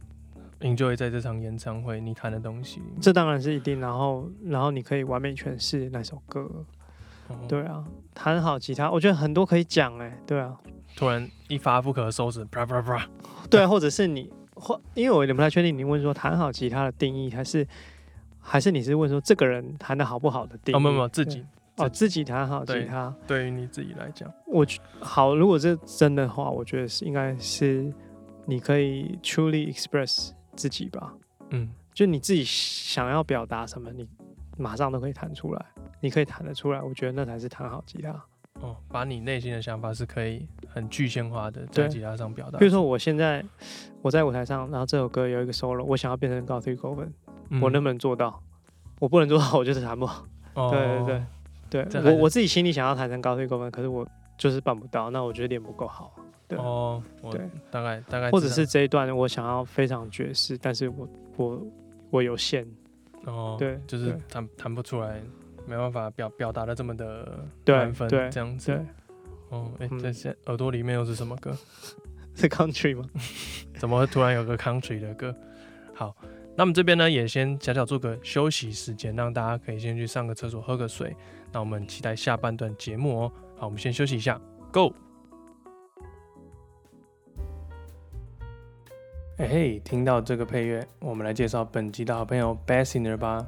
[0.61, 2.83] enjoy 在这场演唱会你弹的东西。
[3.01, 6.51] 这当然是一定，然后然后你可以完美诠释那首歌。
[7.29, 10.19] 哦、对啊，弹好吉他，我觉得很多可以讲哎。
[10.27, 10.59] 对啊，
[10.97, 13.07] 突然一发不可收拾，啪啪啪。
[13.49, 17.67] 对啊，或者是你或因为我有点不太确定，你问说弹好吉他的定义，还是
[18.43, 20.77] 还是你是问说这个人弹的好不好的定义？
[20.77, 21.43] 哦，没有没有，自己。
[21.79, 24.65] 哦，自己弹好吉他，对于你自己来讲，我
[25.01, 25.35] 好。
[25.35, 27.91] 如果这真的话，我觉得是应该是
[28.45, 31.15] 你可以 truly express 自己吧。
[31.49, 34.07] 嗯，就你自己想要表达什么，你
[34.59, 35.65] 马上都可以弹出来，
[36.01, 36.83] 你可以弹得出来。
[36.83, 38.23] 我觉得那才是弹好吉他。
[38.61, 42.59] 哦，把你内心的想法是可以很具象化的在吉他上表达。
[42.59, 43.43] 比如说，我现在
[44.03, 47.09] 我在舞台上，然后这首歌有一个 solo，我想要变成 Guthrie Govan，
[47.61, 48.43] 我能不能做到？
[48.99, 50.25] 我不能做到，我就是弹不好。
[50.55, 52.03] 哦、对对对。
[52.03, 55.11] 对我我自己心里想要弹成 Guthrie Govan，可是我就是办不到。
[55.11, 56.15] 那我觉得脸不够好。
[56.47, 57.41] 对哦，对，
[57.71, 61.67] 大概大概，或者是这一段我想要非常爵士，但是我我
[62.11, 62.67] 我有限。
[63.25, 65.23] 哦，对，就是弹弹不出来，
[65.67, 68.67] 没办法表表达的这么的满分，这样子。
[68.67, 68.87] 对，
[69.49, 71.57] 哦，哎，这些耳朵里面又是什么歌？
[72.37, 73.09] 是 Country 吗？
[73.81, 75.35] 怎么会突然有个 Country 的歌？
[75.95, 76.15] 好。
[76.55, 81.17] 那么这边呢，也先小小做个休息时间，让大家可以先去上个厕所、喝个水。
[81.51, 83.33] 那我们期待下半段节目哦。
[83.57, 84.39] 好，我们先休息一下
[84.71, 84.93] ，Go。
[89.39, 93.45] 哎嘿，听到这个配乐，我们来介绍本集的好朋友 Bassiner 吧。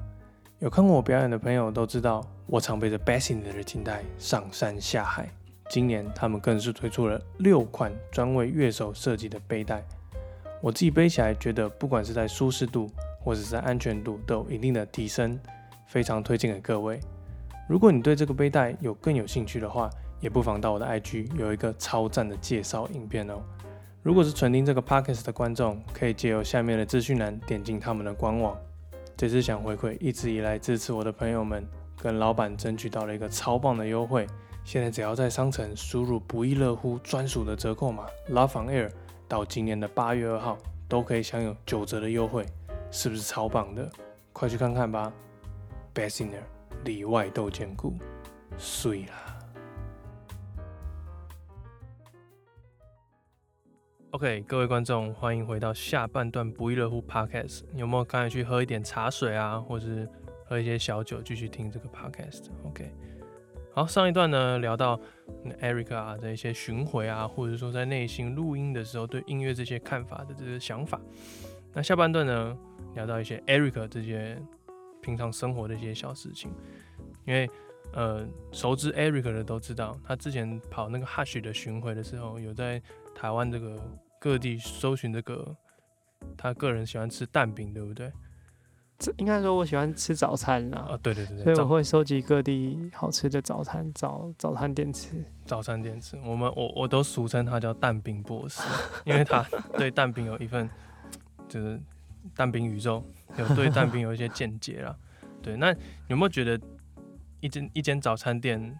[0.61, 5.29] 有看过我表演的朋友都知道，我常背着 Bassiner 的琴带上山下海。
[5.69, 9.85] 今年他们更是推出了六款专为乐手设计的背带。
[10.65, 12.91] 我自己背起来觉得，不管是在舒适度
[13.21, 15.39] 或者是在安全度，都有一定的提升，
[15.87, 16.99] 非常推荐给各位。
[17.69, 19.91] 如果你对这个背带有更有兴趣的话，
[20.21, 23.43] 也不妨到我的 IG 有一个超赞的介绍影片哦。
[24.03, 28.57] 如果是纯听这个 Podcast 的观众，可以借由下面的资讯栏点进他们的官网。
[29.19, 31.63] 这次想回馈一直以来支持我的朋友们，
[32.01, 34.27] 跟老板争取到了一个超棒的优惠。
[34.65, 38.91] 现在只要在商城输入不亦乐乎专属的折扣码 LoveAir。
[39.35, 40.57] 到今年的八月二号
[40.89, 42.47] 都可以享有九折的优惠，
[42.93, 43.91] 是不是超棒的？
[44.33, 45.13] 快去看看吧
[45.93, 46.45] ！Bassiner
[46.85, 47.95] 里外都兼顾，
[48.57, 49.37] 碎啦
[54.13, 57.65] ！OK，各位观众，欢迎回到下半段不亦乐乎 Podcast。
[57.75, 60.09] 有没有赶紧去喝一点茶水啊，或是
[60.47, 62.95] 喝一些小酒，继续听这个 Podcast？OK。
[63.75, 65.01] 好，上一段呢聊到
[65.61, 71.01] Eric 啊的一些巡回啊，或者说在内心录音的时候对音乐这些看法的这些想法。
[71.73, 72.57] 那下半段呢
[72.95, 74.41] 聊到一些 Eric 这些
[75.03, 76.53] 平常生活的一些小事情，
[77.25, 77.51] 因为
[77.93, 82.81] 呃熟知 Eric 的都知道，他之前跑那个 Hush 的巡回的时候，有在
[83.13, 83.77] 台湾这个
[84.21, 85.53] 各地搜寻这个
[86.37, 88.13] 他个人喜欢吃蛋饼，对不对？
[89.05, 90.87] 这应该说，我喜欢吃早餐啦啊。
[90.93, 95.23] 哦，对对对，所以我会收集各地好吃的早餐，早早餐店吃。
[95.45, 98.63] 早餐店吃，我们我我都俗称他叫蛋饼博士，
[99.05, 99.45] 因为他
[99.77, 100.67] 对蛋饼有一份
[101.47, 101.79] 就是
[102.35, 103.05] 蛋饼宇宙，
[103.37, 104.97] 有对蛋饼有一些见解啦。
[105.43, 105.71] 对，那
[106.09, 106.59] 有没有觉得
[107.41, 108.75] 一间一间早餐店，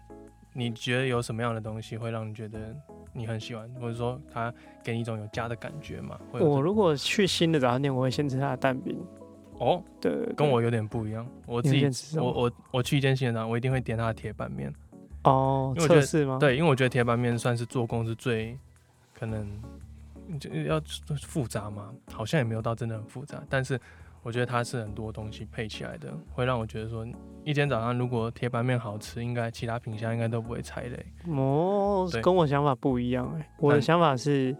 [0.53, 2.75] 你觉得有什么样的东西会让你觉得
[3.13, 4.51] 你很喜欢，或者说他
[4.83, 6.19] 给你一种有家的感觉吗？
[6.31, 8.97] 我如果去新的早餐店，我会先吃他的蛋饼。
[9.57, 11.25] 哦，对，跟我有点不一样。
[11.45, 14.73] 我自己，我我我去一间新的，我一定会点他的铁板面。
[15.23, 18.57] 哦，因为我觉得对，因为我觉得铁板面算是做工是最
[19.17, 19.47] 可能
[20.39, 20.81] 就要
[21.21, 23.41] 复杂嘛，好像也没有到真的很复杂。
[23.49, 23.79] 但是
[24.21, 27.07] 我觉得它是很多东西配起来的，会让我觉得说，
[27.43, 31.05] 一天早上如果铁板面好吃，应该其他品相应该都不会踩雷。
[31.33, 34.55] 哦，跟我想法不一样哎，我的想法是。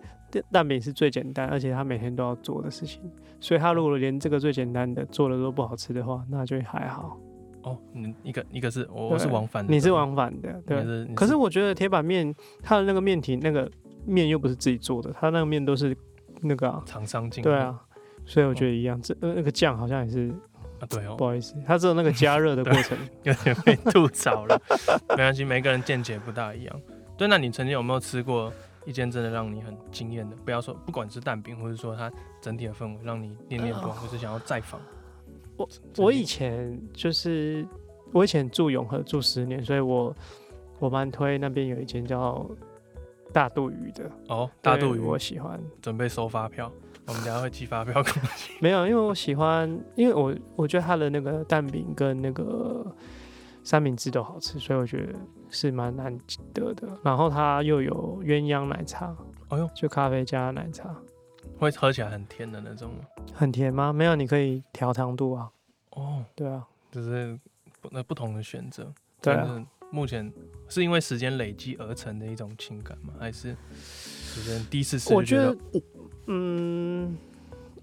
[0.51, 3.01] 蛋饼是最简单，而且他每天都要做的事情，
[3.39, 7.17] 所以他如果连这个最简单的做的都不好吃的话，那就还好。
[7.63, 10.83] 哦，你一个一个是我是往返的，你是往返的，对。
[10.83, 13.69] 是可是我觉得铁板面它的那个面体那个
[14.05, 15.97] 面又不是自己做的，它那个面都是
[16.41, 17.43] 那个厂、啊、商进。
[17.43, 17.81] 对啊，
[18.23, 19.01] 所以我觉得一样。
[19.01, 20.29] 这、哦、那个酱好像也是
[20.79, 24.61] 啊，对哦，不好意思，它只有那个加热的过程，有点被吐槽了。
[25.09, 26.81] 没关系，每个人见解不大一样。
[27.17, 28.53] 对，那你曾经有没有吃过？
[28.85, 32.11] 一间真的让你很惊艳的，不要说不管是蛋饼，或者说它
[32.41, 34.79] 整体的氛围让你念念不忘，或是想要再访。
[35.57, 37.65] 我我以前就是
[38.13, 40.15] 我以前住永和住十年，所以我
[40.79, 42.45] 我蛮推那边有一间叫
[43.33, 44.09] 大肚鱼的。
[44.27, 45.59] 哦，大肚鱼我喜欢。
[45.81, 46.71] 准备收发票，
[47.07, 48.53] 我们等下会寄发票过去。
[48.59, 52.85] 没有，因为我喜欢，因为我我觉得它的那个蛋饼跟那个。
[53.67, 55.15] 三明治都好吃，所以我觉得
[55.49, 56.17] 是蛮难
[56.53, 56.87] 得的。
[57.03, 59.15] 然后它又有鸳鸯奶茶，
[59.49, 60.95] 哎呦，就咖啡加奶茶，
[61.57, 63.05] 会喝起来很甜的那种吗？
[63.33, 63.91] 很甜吗？
[63.93, 65.51] 没有，你可以调糖度啊。
[65.91, 67.39] 哦，对啊，就是
[67.81, 68.91] 不那不同的选择。
[69.21, 70.31] 对啊，目前
[70.67, 73.13] 是因为时间累积而成的一种情感吗？
[73.19, 73.53] 还是
[74.35, 75.13] 就是第一次试？
[75.13, 75.57] 我觉得，
[76.27, 77.17] 嗯。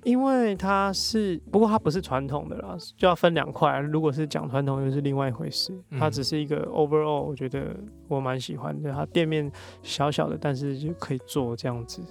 [0.04, 3.78] 因为它是，不过它不是传统的啦，就要分两块。
[3.78, 5.72] 如果是讲传统，又是另外一回事。
[5.98, 7.76] 它只是一个 overall，我觉得
[8.08, 8.92] 我蛮喜欢的。
[8.92, 9.50] 它店面
[9.82, 12.02] 小小的，但是就可以做这样子，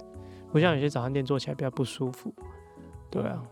[0.50, 2.34] 不像有些早餐店做起来比较不舒服。
[3.10, 3.42] 对啊，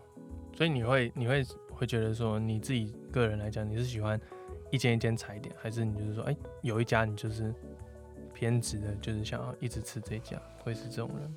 [0.53, 4.19] 所以你会你会会觉得说，你自己个人来讲，你是喜欢
[4.71, 7.53] 一间一间踩点，还是你就是说，哎，有一家你就是
[8.33, 11.35] 偏执的，就是想要一直吃这家，会是这种人？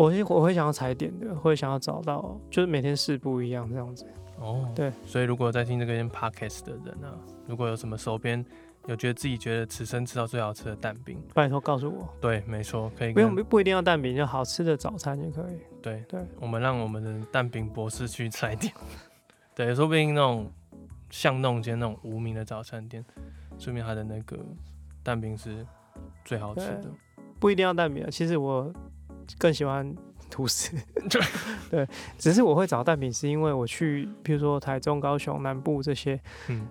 [0.00, 4.06] 我会我会想要踩点的，会想要找到，就是每天试不一样这样子。
[4.38, 7.12] 哦，对，所以如果在听这个 podcast 的人啊，
[7.46, 8.42] 如果有什么手边
[8.86, 12.08] 有觉得自己觉得此生吃到最好吃的蛋饼，拜托告诉我。
[12.18, 13.12] 对，没错，可以。
[13.12, 15.58] 不用不一定要蛋饼，就好吃的早餐也可以。
[15.82, 18.72] 对对，我们让我们的蛋饼博士去踩点。
[19.54, 20.50] 对，说不定那种
[21.10, 23.04] 巷弄间那种无名的早餐店，
[23.58, 24.38] 说明他的那个
[25.02, 25.66] 蛋饼是
[26.24, 26.86] 最好吃的。
[27.38, 28.72] 不一定要蛋饼，其实我。
[29.38, 29.94] 更喜欢
[30.30, 30.76] 吐司，
[31.08, 31.20] 对
[31.70, 36.66] 对，只是我会找蛋饼，是因为我去，比如说台中、高雄南部这些，嗯，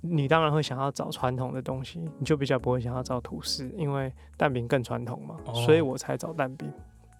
[0.00, 6.72] 你当然会想要找传统的东西，你就比较不会想要找吐司，因为蛋饼更传统嘛，哦、所以我才找蛋饼。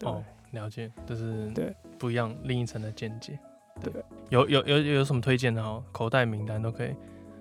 [0.02, 0.22] 哦，
[0.52, 3.38] 了解，就是对不一样另一层的见解。
[3.80, 3.92] 对，
[4.30, 5.82] 有有有有什么推荐的哦？
[5.92, 6.94] 口袋名单都可以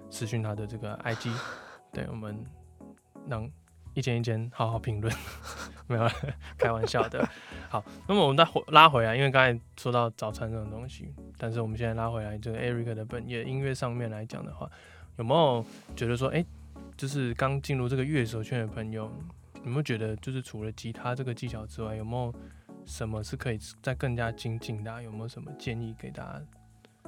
[0.10, 1.32] 私讯他的这个 IG，
[1.92, 2.38] 对我们
[3.28, 3.50] 让。
[3.98, 5.12] 一间一间好好评论，
[5.88, 6.08] 没有
[6.56, 7.28] 开玩笑的。
[7.68, 14.70] 好，那么我们再回拉回来，因为刚才说到早餐这种东西，但是我们现在拉回来，这个 Eric 的本业音乐上面来讲的话，
[15.18, 16.46] 有没有觉得说，哎、欸，
[16.96, 19.12] 就是刚进入这个乐手圈的朋友，
[19.64, 22.32] 有没有觉得，就是除了吉他这个技巧之外，有没有
[22.86, 25.02] 什么是可以再更加精进的？
[25.02, 26.42] 有没有什么建议给大家？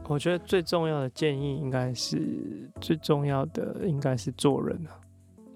[0.06, 4.98] 我觉得最重要的建议应该是最重要的，应该是做人啊。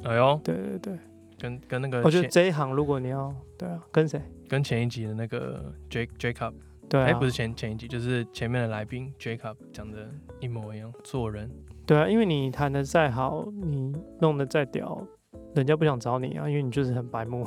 [0.03, 0.99] 哎呦，对对对。
[1.43, 4.21] 跟跟那个，我觉得这一行如果你要对啊，跟谁？
[4.47, 6.53] 跟前一集的那个 J Jacob，
[6.87, 11.51] 对、啊，不是前前一集，就是前面的来宾 Jacob 讲的一模一样，做人。
[11.85, 15.05] 对啊，因为你弹的再好，你弄得再屌，
[15.53, 17.45] 人家不想找你啊，因为你就是很白目，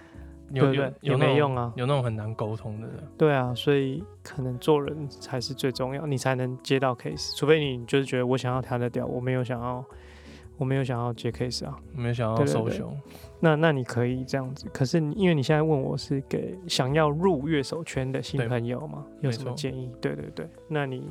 [0.50, 0.92] 有对不对？
[1.02, 2.96] 有没用啊，有那种很难沟通的人。
[3.18, 7.36] 对啊，所以可能做人才是最重要，你才能接到 case。
[7.36, 9.84] 除非你就是觉得我想要弹得屌，我没有想要。
[10.56, 12.96] 我没有想要接 case 啊，没有想要收熊。
[13.44, 19.92] 那那你可以这样子，可是因为你现在问我是给想要入乐手圈的新朋友吗，有什么建议？
[20.00, 21.06] 对对对，那你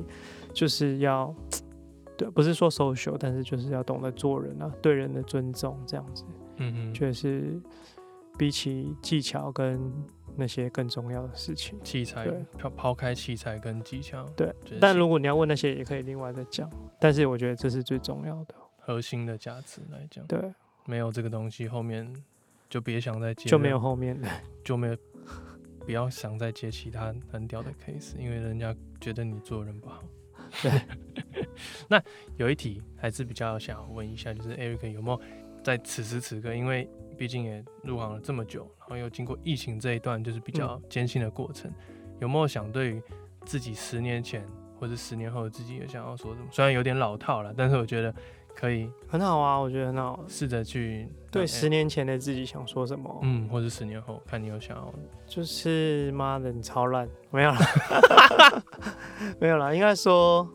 [0.52, 1.32] 就是要，
[2.16, 6.24] 对，不是说 social，但是就是要懂得做人啊，对人的尊重这样子。
[6.56, 7.60] 嗯嗯，就是
[8.36, 9.80] 比起技巧跟
[10.34, 11.78] 那些更重要的事情。
[11.84, 14.52] 器材，对，抛抛开器材跟技巧，对。
[14.80, 16.68] 但如果你要问那些，也可以另外再讲。
[16.98, 18.54] 但是我觉得这是最重要的。
[18.86, 20.52] 核心的价值来讲，对，
[20.86, 22.10] 没有这个东西，后面
[22.68, 24.28] 就别想再接，就没有后面的，
[24.64, 24.96] 就没有，
[25.86, 30.02] 不要想再接其他很屌的 case，因为人家觉得你做人不好。
[30.62, 30.70] 对，
[31.88, 32.02] 那
[32.36, 35.20] 有一题还是比较想问一下，就是 Eric 有没有
[35.62, 43.02] 在此时此刻，因为毕竟也入行了这么久，然后又经过疫情这一段就是比较艰辛的过程，嗯、有没有想对于
[43.44, 44.46] 自己十年前
[44.78, 46.46] 或者十年后的自己有想要说什么？
[46.52, 48.14] 虽然有点老套了，但是我觉得。
[48.54, 50.24] 可以，很好啊，我觉得很好。
[50.28, 54.94] 试着去对十年前的自己想说什么，嗯，或者十年后，看你有想要，
[55.26, 57.58] 就是妈的，你超烂，没有了，
[59.40, 60.48] 没有了，应该说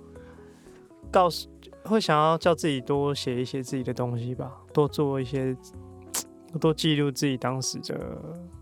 [1.12, 1.50] 告诉
[1.84, 5.56] 会想要叫自己多写一些自己的东西吧，多做一些，
[6.60, 8.18] 多记录自己当时的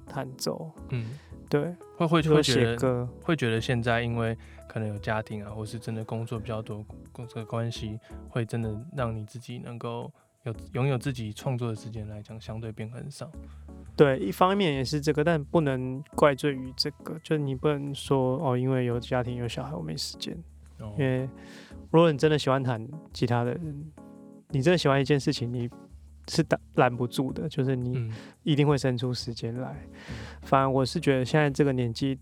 [0.08, 1.18] 弹奏，嗯，
[1.50, 4.38] 对，会会会觉得，会觉得现在因为。
[4.70, 7.98] 可能有家庭啊，或是真的工作比较多，工作关系
[8.30, 10.12] 会真的让你自己能够
[10.44, 13.32] 有拥有自己创作的时间来讲，相对变很少。
[13.96, 20.38] 对，一方面也是这个，但不能怪罪于这个，就你不能说哦，因为有家庭有小孩，我没时间。
[20.80, 20.94] 哦。
[21.00, 21.28] 因为
[21.90, 23.92] 如果你真的喜欢弹吉他的人，
[24.50, 25.68] 你真的喜欢一件事情，你
[26.28, 28.12] 是挡拦不住的，就是你
[28.44, 29.76] 一定会生出时间来。
[30.10, 30.16] 嗯。
[30.44, 32.20] 反而我是觉得现在这个年纪。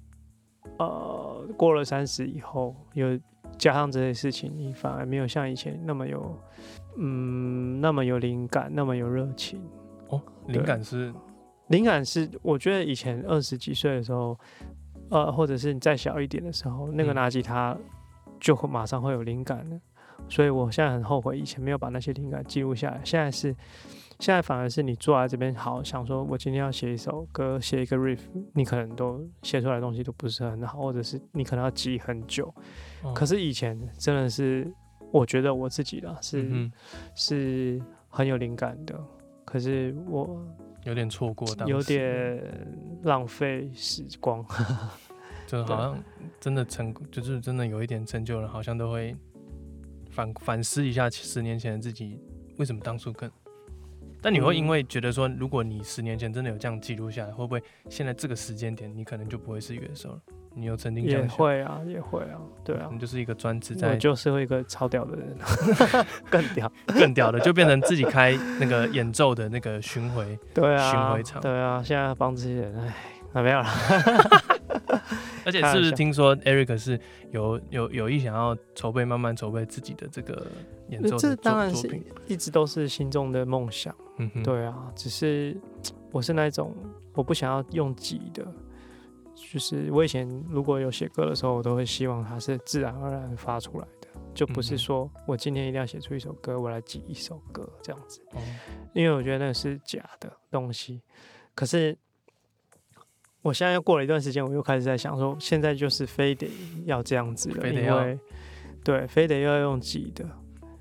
[0.80, 3.18] 呃，过了三十以后，有
[3.56, 6.38] 加上这些事情，你反而没有像以前那么有，
[6.98, 9.62] 嗯，那么有灵感，那么有热情。
[10.10, 11.14] 哦，灵感是，
[11.68, 14.38] 灵感是，我觉得以前二十几岁的时候，
[15.12, 17.78] 呃，或者是你再小一点的时候，那个拿吉他
[18.40, 19.80] 就会马上会有灵感的。
[20.28, 23.00] 所以我现在很后悔以前没有把那些灵感记录下来。
[23.04, 23.56] 现在是，
[24.20, 28.20] 现在反而是你坐在这边，好想说，我今天要写一首歌，写一个 riff，
[28.54, 32.54] 你可能都写出来的东西都不是很好，或者是你可能要记很久。
[33.04, 34.72] 哦、可是以前真的是，
[35.12, 36.72] 我觉得我自己啦，是、嗯、
[37.14, 39.00] 是很有灵感的。
[39.44, 40.44] 可是我
[40.86, 42.42] 有点错过，有点
[43.04, 44.44] 浪费时光。
[45.46, 46.04] 就好像
[46.40, 49.16] 真的成，就是真的有一点成就了，好像都会。
[50.16, 52.18] 反反思一下十年前的自己，
[52.58, 53.30] 为什么当初更？
[54.22, 60.20] 但你会因为觉得说，如果你十年前真的有这样记录下来，会不会现在这个时间点你可能就不会是乐手了？
[60.56, 65.38] 你有曾经也会啊，也会啊，对啊，你就是一个专职在，我就是一个超屌的人，
[66.32, 72.94] 更屌， 更屌的，就变成自己开那个演奏的那个巡回，对啊，巡回场，对啊，现在帮这些人，哎，
[73.34, 73.68] 啊，没有了。
[75.46, 77.00] 而且是不是听说 Eric 是
[77.32, 80.48] 有有有意想要筹备，慢慢筹备自己的这个
[80.90, 81.18] 演奏？
[81.18, 81.88] 这当然是
[82.28, 83.96] 一直都是心中的梦想。
[84.18, 85.56] 嗯哼，对啊，只是
[86.12, 86.76] 我是那种
[87.14, 88.46] 我不想要用挤的，
[89.36, 98.22] 就是我以前如果有写歌的时候，我都会希望它是自然而然发出来的，就不是说我今天一定要写出一首歌，我来挤一首歌这样子。
[98.34, 98.42] 嗯，
[98.94, 101.02] 因为我觉得那是假的东西，
[101.54, 101.98] 可是。
[103.46, 106.50] 我现在又过了一段时间，我又开始在想说，现在就是非得
[106.86, 108.20] 要这样子了，因为
[108.84, 110.26] 对，非得要用挤的，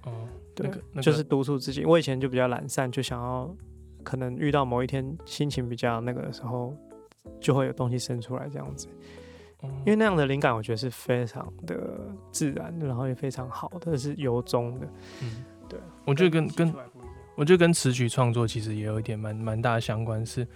[0.04, 1.84] 哦，对，那个那个、就是督促自己。
[1.84, 3.54] 我以前就比较懒散，就想要
[4.02, 6.74] 可能遇到某一天心情比较那个的时候，
[7.38, 8.88] 就会有东西生出来这样子。
[9.62, 12.00] 嗯、因为那样的灵感，我觉得是非常的
[12.32, 14.88] 自然，然后也非常好的，是由衷的。
[15.20, 16.74] 嗯，对，我觉得跟跟
[17.34, 20.48] 我觉得跟词曲创作其实也有一点蛮蛮大的相关是。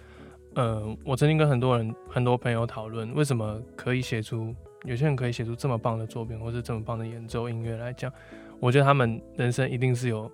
[0.59, 4.53] 呃，我曾经跟很多人、很多朋友讨论，为什么可以写出
[4.83, 8.11] 有些人可以写出这么棒的作品，或是这么棒的演奏音乐来讲，
[8.59, 10.29] 我觉得他们人生一定是有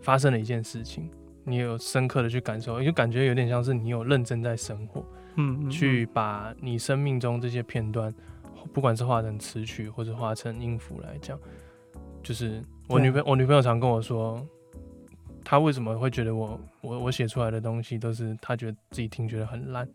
[0.00, 1.08] 发生了一件事情，
[1.44, 5.04] 你有深刻的去感受，就感觉有点像是你有认真在生活，
[5.36, 8.12] 嗯，嗯，嗯，去把你生命中这些片段，
[8.72, 11.38] 不管是画成词曲或者画成音符来讲，
[12.24, 14.44] 就是我女朋友，我女朋友常跟我说。
[15.44, 19.86] 他为什么会觉得我我我写出来的东西都是他觉得自己听觉得很烂，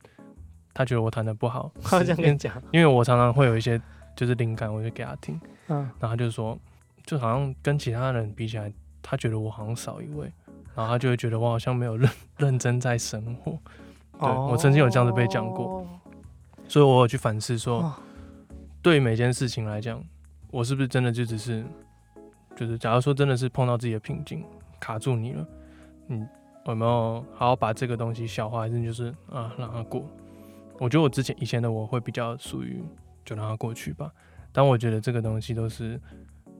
[0.74, 1.72] 他觉得我弹的不好。
[1.82, 3.82] 他这样跟你讲，因为我常常会有一些
[4.16, 6.58] 就是灵感，我就给他听，嗯，然后他就说，
[7.04, 8.72] 就好像跟其他人比起来，
[9.02, 10.32] 他觉得我好像少一位，
[10.76, 13.58] 然后他就会觉得我好像没有认 认真在生活。
[14.20, 15.88] 对，我曾经有这样子被讲过，
[16.68, 17.92] 所以我有去反思说，
[18.82, 20.04] 对每件事情来讲，
[20.52, 21.66] 我是不是真的就只是，
[22.56, 24.46] 就是假如说真的是碰到自己的瓶颈。
[24.80, 25.48] 卡住你了，
[26.08, 26.26] 你
[26.66, 30.04] 有没有好好把这个东西消化，还是就是啊让它过？
[30.78, 32.82] 我觉得我之前以前的我会比较属于
[33.26, 34.12] 就让它过去吧。
[34.52, 36.00] 但我觉得这个东西都是，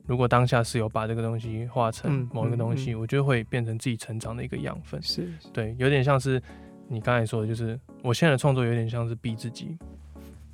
[0.06, 5.02] 如果当下是有把这个东西化成某一个东西，嗯嗯嗯、我觉得会变成自己成长的一个养分。
[5.02, 6.42] 是，对，有点像是
[6.88, 9.78] 你刚才说的，就是我现在的创作有点像是逼自己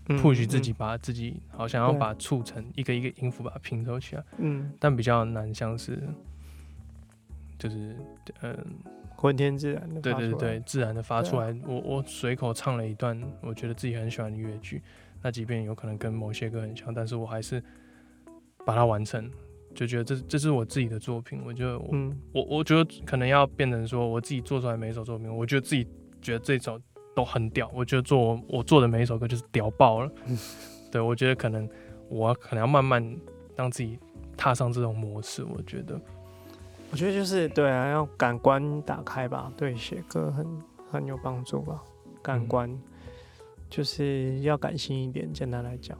[0.07, 4.24] ，push 自己，把自己好想要把促成一个一个音符把它拼凑起来。
[4.38, 6.01] 嗯，但比较难，像是。
[7.58, 7.95] 就是
[8.41, 8.58] 嗯，
[9.16, 11.56] 浑天自然的，对对对，自然的发出来。
[11.66, 14.82] 我我随口唱了一段，我觉得自己很喜欢的乐句，
[15.22, 17.64] 那即便有可能跟某些歌很像，但是我还是
[18.66, 19.32] 把它完成，
[19.74, 21.41] 就觉得这这是我自己的作品。
[21.45, 25.88] 我觉得我、嗯、我我觉得可能要变成说，我自己做出来每一首作品，我觉得自己
[26.22, 26.80] 觉得这首
[27.16, 27.72] 都很屌。
[27.74, 30.12] 我觉得做我，我做的每一首歌就是屌爆了。
[30.28, 30.38] 嗯、
[30.91, 31.70] 对，我觉得可能
[32.10, 33.18] 我可能要慢慢
[33.56, 33.97] 让自己
[34.36, 35.43] 踏上这种模式。
[35.43, 35.99] 我觉得。
[36.96, 40.48] 我觉得就是对啊，要感官打开吧，对写歌很
[40.89, 41.84] 很有帮助吧。
[42.22, 42.82] 感官、嗯、
[43.70, 45.98] 就是要感性一点，简单来讲。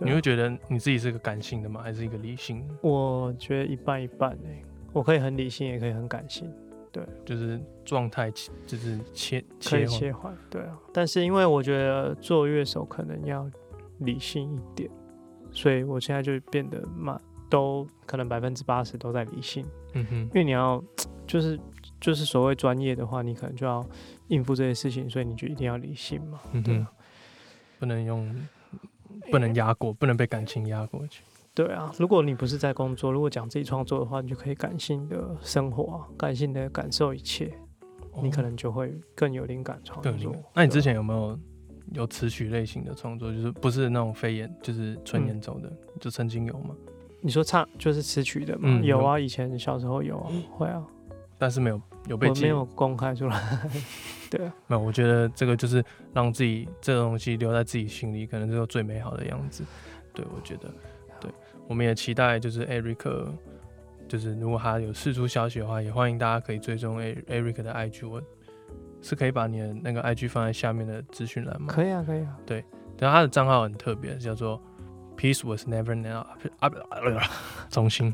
[0.00, 1.80] 你会觉得你自己是个感性的吗？
[1.84, 2.74] 还是一个理性的？
[2.82, 6.52] 我觉得一半一半诶、欸，我可以很理性，也可以很感性。
[6.90, 8.28] 对，就是状态
[8.66, 10.36] 就是切可以切换。
[10.50, 13.48] 对啊，但是因为我觉得做乐手可能要
[13.98, 14.90] 理性一点，
[15.52, 17.20] 所以我现在就变得慢。
[17.54, 20.82] 都可能百分之八十都在理性，嗯哼，因为你要
[21.24, 21.56] 就是
[22.00, 23.86] 就是所谓专业的话，你可能就要
[24.26, 26.86] 应付这些事情，所以你就一定要理性嘛，嗯哼，
[27.78, 28.34] 不能用
[29.30, 31.06] 不能压过，不能被感情压过。
[31.06, 31.22] 去。
[31.54, 37.54] 对啊，如果你不是在工作，如果讲自己创作的话，你就可以感性的生活，感性的感受一切，
[38.10, 40.34] 哦、你可能就会更有灵感创作。
[40.52, 41.38] 那你之前有没有
[41.92, 46.74] 有词曲类型的创作，就是不是那种非演，就是纯演奏的，嗯、就曾经有吗？
[47.24, 48.64] 你说唱就是词曲的吗？
[48.64, 50.84] 嗯、有啊，以前小时候有啊，会啊，
[51.38, 53.70] 但是没有有被没有公开出来。
[54.30, 59.64] 对啊，没有，我觉得这个就是让自己这个东西留在自己心里，可能就是最美好的样子。
[60.12, 60.68] 对，我觉得，
[61.18, 61.30] 对，
[61.66, 63.26] 我们也期待就是 Eric
[64.06, 68.22] 就是如果他有释出消息的话，也欢迎大家可以追踪 Eric 的 IG，我
[69.00, 71.68] 是可以把你的那个 IG 放在下面的资讯栏吗？
[71.72, 72.38] 可以啊，可以啊。
[72.44, 72.62] 对，
[72.98, 74.60] 然后他的账号很特别，叫做
[75.16, 76.04] Peace was never an
[76.60, 77.28] option。
[77.70, 78.12] 重新，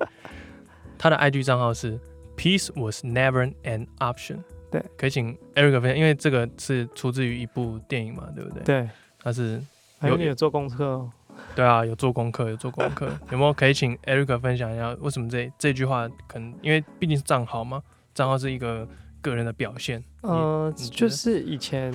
[0.98, 1.98] 他的 IG 账号是
[2.36, 4.42] Peace was never an option。
[4.70, 8.62] 对，可以请 Eric 分享，因为这个是出自于一部电影嘛，对不对？
[8.62, 8.90] 对，
[9.20, 9.60] 他是
[10.02, 11.10] 有你有做功课哦。
[11.56, 13.10] 对啊，有做功课，有做功课。
[13.32, 16.54] 有没有可以请 Eric 分享一下，为什么这这句话可能？
[16.62, 17.82] 因为毕竟是账号嘛，
[18.14, 18.86] 账号是一个
[19.20, 20.04] 个人的表现。
[20.20, 21.92] 呃，就是以前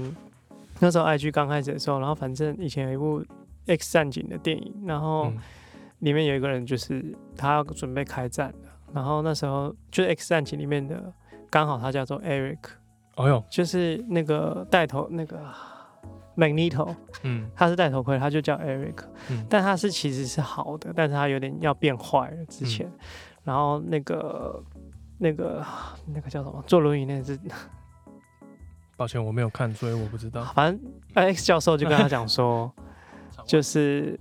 [0.80, 3.24] 那时候 IG 刚开始的时候，然后反正以前有一部
[3.68, 5.32] X 战警的电影，然后
[5.99, 11.13] 里面有一个人就是他要准备开战了，然后那时候就是 X 战警里面的，
[11.49, 12.59] 刚好他叫做 Eric。
[13.16, 15.39] 哦哟，就是那个带头那个。
[16.38, 16.93] Magneto，
[17.24, 22.99] 嗯，他是戴头盔，他就叫 Eric，嗯，但他是其实是好的，但是他有点要变坏了之前，嗯、
[23.45, 24.61] 然后那个
[25.18, 25.66] 那个
[26.05, 27.39] 那个叫什么坐轮椅那是，
[28.97, 30.43] 抱歉我没有看，所以我不知道。
[30.53, 32.70] 反正 X 教授就跟他讲说，
[33.45, 34.19] 就是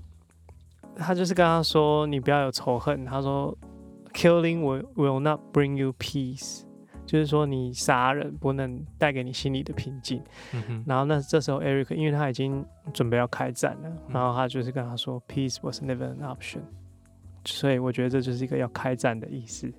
[0.97, 3.57] 他就是跟他说，你不要有仇恨，他说
[4.13, 6.63] Killing will will not bring you peace。
[7.07, 10.23] 就是说，你杀人不能带给你心里的平静。
[10.53, 10.83] 嗯。
[10.87, 12.65] 然后那这时候，Eric 因为他已经
[12.95, 16.63] 准备要开战了，嗯、然后他就是跟他说，Peace was never an option。
[17.45, 19.71] 所以我觉得这就是一个要开战的意思。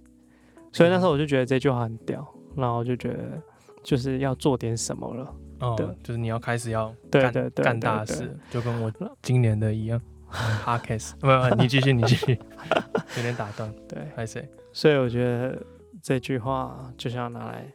[0.72, 2.24] 所以那时候我就觉得这句话很屌，
[2.56, 3.42] 然后我就觉得
[3.84, 5.36] 就是要做点什么了。
[5.60, 8.92] 哦，就是你要开始要干对对对，干大事，就跟我
[9.22, 10.02] 今年的一样。
[10.66, 12.40] Podcast 不不，你继续，你继续，
[13.18, 13.74] 有点打断。
[13.88, 14.48] 对，还是。
[14.74, 15.62] 所以我觉得。
[16.04, 17.66] 这句话就是要拿来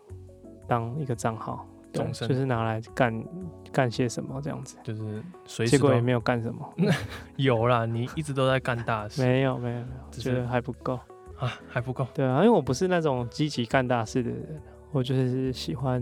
[0.68, 3.24] 当一个账号，对，就是拿来干
[3.72, 6.74] 干些什么这样子，就是随时，结果也没有干什么。
[7.34, 9.20] 有啦，你一直都在干大事。
[9.20, 10.94] 没有，没有，没有，觉得还不够
[11.40, 12.06] 啊，还不够。
[12.14, 14.62] 对啊，因为我不是那种积极干大事的人，
[14.92, 16.00] 我就是喜欢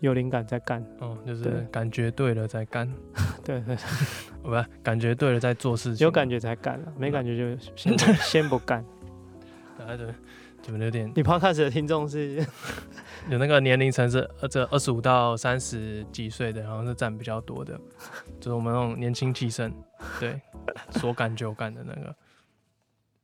[0.00, 0.84] 有灵感在干。
[1.00, 2.92] 哦，就是感觉对了再干。
[3.44, 3.76] 对 对，
[4.42, 8.84] 不是感觉对了再做事情，有感觉才干了，没感觉就先不 先不干。
[9.76, 10.14] 对对。
[10.60, 11.10] 怎么有点？
[11.14, 12.44] 你 Podcast 的听众是
[13.30, 17.78] 有那个年龄层是呃这二十五到三十几岁的，然后是占比较多的，
[18.40, 19.72] 就是我们那种年轻气盛，
[20.18, 20.38] 对，
[20.96, 22.14] 说干就干的那个，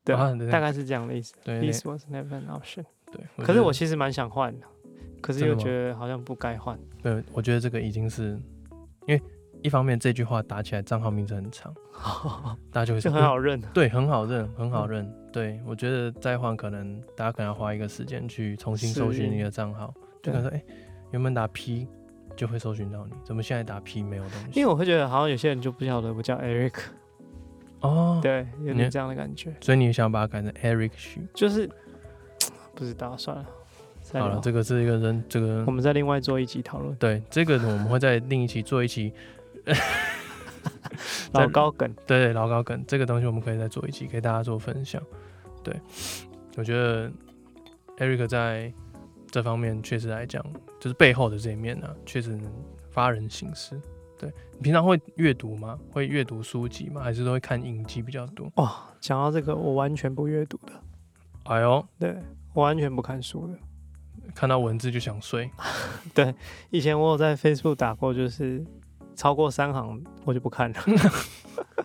[0.04, 1.34] 对，大概是这样的意思。
[1.42, 2.84] 对，This was never an option。
[3.10, 4.66] 对，可是我其实蛮想换的，
[5.26, 6.78] 可是又觉得好像不该换。
[7.02, 8.38] 对，我觉得这个已经是
[9.06, 9.22] 因为。
[9.62, 11.74] 一方面这句话打起来账号名字很长，
[12.70, 15.10] 大家就会说就很好认，对，很好认，很好认。
[15.32, 20.64] 对，我觉得再换可能大家可能要花一个时间去重新搜寻你的账号，就可能说哎、欸，
[21.12, 21.88] 原本打 P
[22.36, 24.60] 就会搜寻到你，怎么现在打 P 没有东西？
[24.60, 26.74] 因为我会觉得好像有些人就不晓得我叫 Eric
[27.80, 31.66] 哦，对，有点这样的感觉，所以你想把它改成 Eric 许，就是
[32.76, 33.46] 不知道算了。
[34.20, 36.94] 好了，这个是一个人，这个我们再另外做一集讨论。
[36.96, 39.12] 对，这个我们会在另一期做一期。
[41.32, 45.02] 老高梗，对，老高梗，这个东西我们可以再做一期，给大家做分享。
[45.62, 45.74] 对，
[46.56, 47.10] 我觉得
[47.98, 48.72] Eric 在
[49.30, 50.44] 这方面确实来讲，
[50.78, 52.50] 就是背后的这一面呢、啊，确实能
[52.90, 53.80] 发人省思。
[54.16, 55.78] 对，你平常会阅读吗？
[55.90, 57.02] 会阅读书籍吗？
[57.02, 58.50] 还是都会看影集比较多？
[58.54, 60.72] 哦，讲到这个，我完全不阅读的。
[61.44, 62.16] 哎呦，对，
[62.52, 63.58] 我完全不看书的，
[64.34, 65.50] 看到文字就想睡。
[66.14, 66.34] 对，
[66.70, 68.64] 以前我有在 Facebook 打过，就是。
[69.16, 70.80] 超过三行我就不看了，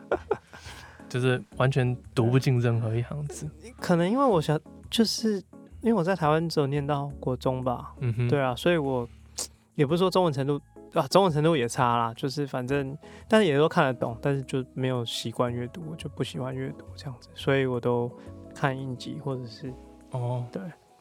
[1.08, 3.48] 就是完全读不进任何一行字。
[3.80, 4.60] 可能因为我想，
[4.90, 5.36] 就是
[5.82, 9.08] 因为我在台湾只有念到国中吧，嗯哼，对啊，所以我
[9.76, 10.60] 也不是说中文程度
[10.96, 18.12] 啊，中文程度也差啦，就是反正，但是也都看得懂，但是就没有习惯阅读，我就不喜欢阅读这样子，所以我都
[18.56, 19.72] 看影集或者是
[20.10, 20.60] 哦，对，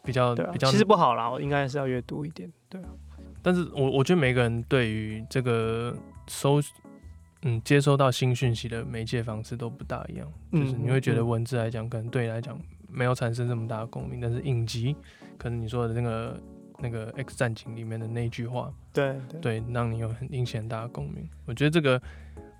[0.08, 2.88] 比较对、啊、比较，其实不好啦，我应该是要阅读一点，对啊。
[3.42, 5.94] 但是我我觉得每个人对于这个
[6.28, 6.58] 收
[7.42, 12.58] 嗯接收到新讯息的媒介方式都不大一样，就是你会觉得文字来讲可能对你来讲
[12.90, 14.96] 没有产生这么大的共鸣，但是影集
[15.36, 16.40] 可能你说的那个
[16.78, 21.28] 那个 X 战警里面的那句话，对对，对，让你有很引起很大的共鸣。
[21.44, 22.00] 我觉得这个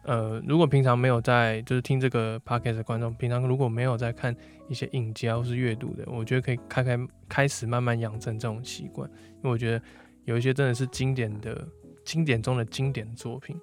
[0.05, 4.34] 呃，如果平常没有在就是听这个 podcast 的观众，平常如果没有在看
[4.68, 9.82] 一些影集啊或是阅读的，我觉得可以开开开始慢慢养成这种习惯，因为我觉得。
[10.24, 11.66] 有一些真的是经典的、
[12.05, 13.59] 经典中的经典作品，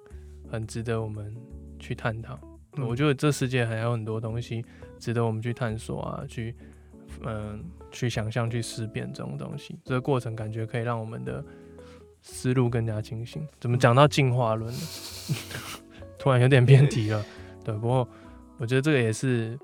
[0.50, 1.32] 很值得我们
[1.78, 2.36] 去探讨。
[2.72, 4.64] 嗯、我觉得这世界还有很多东西
[4.98, 6.52] 值得我们去探索啊，去
[7.22, 7.58] 嗯、呃，
[7.92, 9.78] 去想象、去思辨这种东西。
[9.84, 11.44] 这个过程感觉可以让我们的
[12.20, 13.46] 思路更加清醒。
[13.60, 14.80] 怎么讲到进化论呢？
[16.26, 17.24] 突然有点偏题了。
[17.64, 18.08] 对，不过
[18.58, 19.56] 我觉得这个也是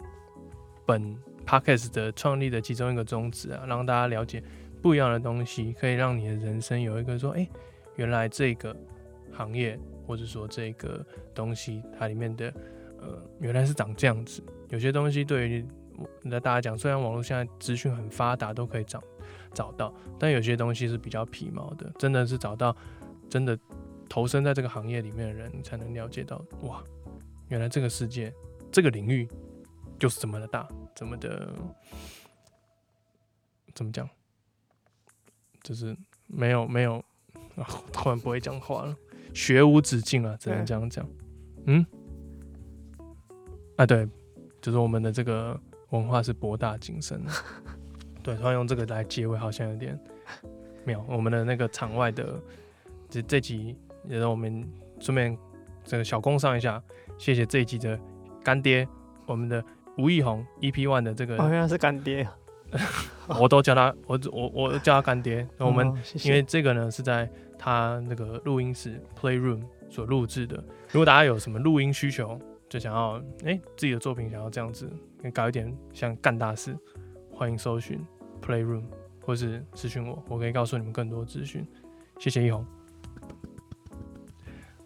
[0.86, 4.40] 本 Podcast 的创立的其中一个宗旨啊，让大家了解
[4.80, 7.48] 不一样的东西，可以让你的人生有一个说，哎、
[7.96, 8.76] 原来这个
[9.32, 11.04] 行业或者说这个
[11.34, 12.46] 东西它里面的
[13.00, 14.40] 呃原来是长这样子。
[14.68, 15.66] 有些东西对于
[16.22, 19.02] 那大家讲，虽然网络现在资讯很发达，都可以找
[19.52, 22.76] 找到，但有些东西是比较皮毛的，真的是找到
[23.28, 23.58] 真的
[24.12, 26.84] 投身在这个行业里面的人，你才能了解到，哇，
[27.48, 28.30] 原来这个世界
[28.70, 29.26] 这个领域
[29.98, 31.48] 就是这么的大，这么的
[33.74, 34.06] 怎么讲，
[35.62, 35.96] 就是
[36.26, 37.02] 没有没有
[37.56, 38.94] 啊，突然不会讲话了，
[39.32, 41.08] 学无止境啊，只能这样讲，
[41.64, 41.82] 嗯，
[43.76, 44.06] 啊对，
[44.60, 45.58] 就是我们的这个。
[45.88, 47.30] 文化是博大精深的，
[48.24, 49.98] 对，突然用这个来结尾，好像有点
[50.86, 51.04] 妙。
[51.06, 52.42] 我们的那个场外的
[53.10, 53.76] 这这集，
[54.08, 54.64] 也让我们
[55.00, 55.36] 顺便
[55.84, 56.82] 这个小工商一下，
[57.18, 57.98] 谢谢这一集的
[58.42, 58.86] 干爹，
[59.26, 59.64] 我们的
[59.98, 62.28] 吴奕宏 EP One 的这个，原来是干爹，
[63.40, 65.46] 我都叫他，我我我叫他干爹。
[65.58, 65.92] 我们
[66.24, 70.56] 因为这个呢是在他那个录音室 Playroom 所录制的，
[70.90, 72.38] 如果大家有什么录音需求，
[72.68, 74.90] 就想要哎、欸、自己的作品想要这样子。
[75.32, 76.76] 搞一点像干大事，
[77.30, 78.04] 欢迎搜寻
[78.44, 78.82] Playroom
[79.24, 81.64] 或是私讯我，我可以告诉你们更多资讯。
[82.18, 82.66] 谢谢奕弘，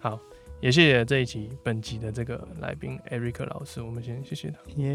[0.08, 0.20] 好，
[0.60, 4.58] 也谢谢这一集本集的这个来宾 Eric 老师，我们先谢谢他。
[4.76, 4.88] 耶，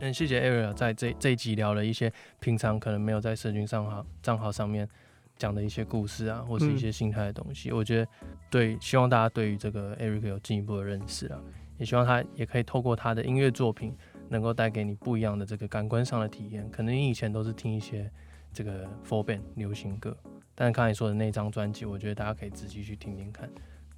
[0.00, 4.88] 嗯，谢谢 Eric 在这这一集聊了一些平常可能没有在社群上号账号上面
[5.36, 7.70] 讲的一些故事啊，或是一些心态的东西。
[7.70, 8.08] 嗯、我觉得
[8.50, 11.40] 对，希望大家对于这个 Eric 有进一步的认识啊。
[11.78, 13.96] 也希望他也可以透过他的音乐作品，
[14.28, 16.68] 能够带给你不一样的这个感官上的体验。
[16.72, 18.10] 可能你以前都是听一些
[18.52, 20.16] 这个 four band 流行歌，
[20.56, 23.48] 但是刚才说的那张专辑，我觉得大家可以仔细去听听看，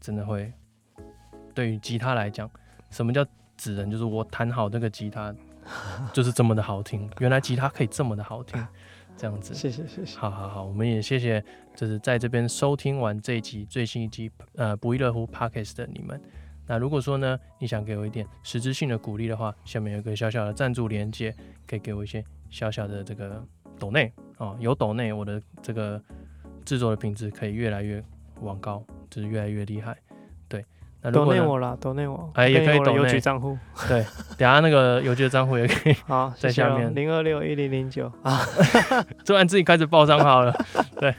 [0.00, 0.52] 真的会
[1.54, 2.50] 对于吉他来讲，
[2.90, 3.24] 什么叫
[3.56, 3.90] 指人？
[3.90, 5.34] 就是我弹好这个吉他，
[6.12, 7.10] 就是这么的好听。
[7.18, 8.64] 原来吉他可以这么的好听，
[9.16, 9.52] 这样子。
[9.56, 10.18] 谢谢谢谢。
[10.18, 11.44] 好好好，我们也谢谢，
[11.74, 16.20] 就是在这边收听完这一集最新一集呃不亦乐乎 Podcast 的你们。
[16.66, 21.34] 那如果说呢，你想给我一点实质性的鼓励的话，下面有个小小的赞助连接，
[21.66, 23.42] 可以给我一些小小的这个
[23.78, 25.98] 抖内哦，有抖内，我的这个
[26.66, 28.04] 制作的品质可以越来越
[28.42, 29.96] 往高，就是越来越厉害。
[30.48, 30.64] 对，
[31.02, 33.56] 那抖内我啦，抖内我，哎，也可以抖邮局账户。
[33.88, 34.04] 对，
[34.36, 38.40] 等下那个邮局的账户也可以好在下面零二六一零零九啊，
[39.24, 40.52] 突然自己开始报账号了，
[40.98, 41.14] 对，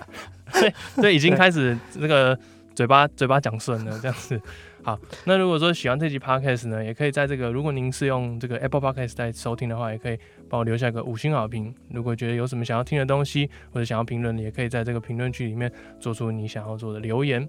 [0.54, 2.38] 对，对，已经开始那个
[2.76, 4.40] 嘴巴嘴巴讲顺了，这样子。
[4.82, 10.18] 好，那如果说喜欢这集 podcast 呢，也可以在这个，如果您是用这个 Apple Podcast 在收听的话，也可以
[10.50, 11.76] 帮我留下一个五星好评。
[11.90, 15.70] 如果觉得有什么想要听的东西，或者想要评论，也可以在这个评论区里面
[16.00, 17.46] 做出你想要做的留言。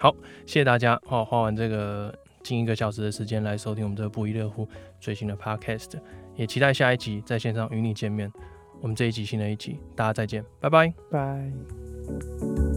[0.00, 4.66] 好，谢谢大家，好，花完这个近一个小时的时间来收听我们这个不亦乐乎
[4.98, 6.00] 最新的 podcast，
[6.36, 8.32] 也期待下一集在线上与你见面。
[8.80, 12.69] 我们这一集新的一集，大家再见，拜拜，拜。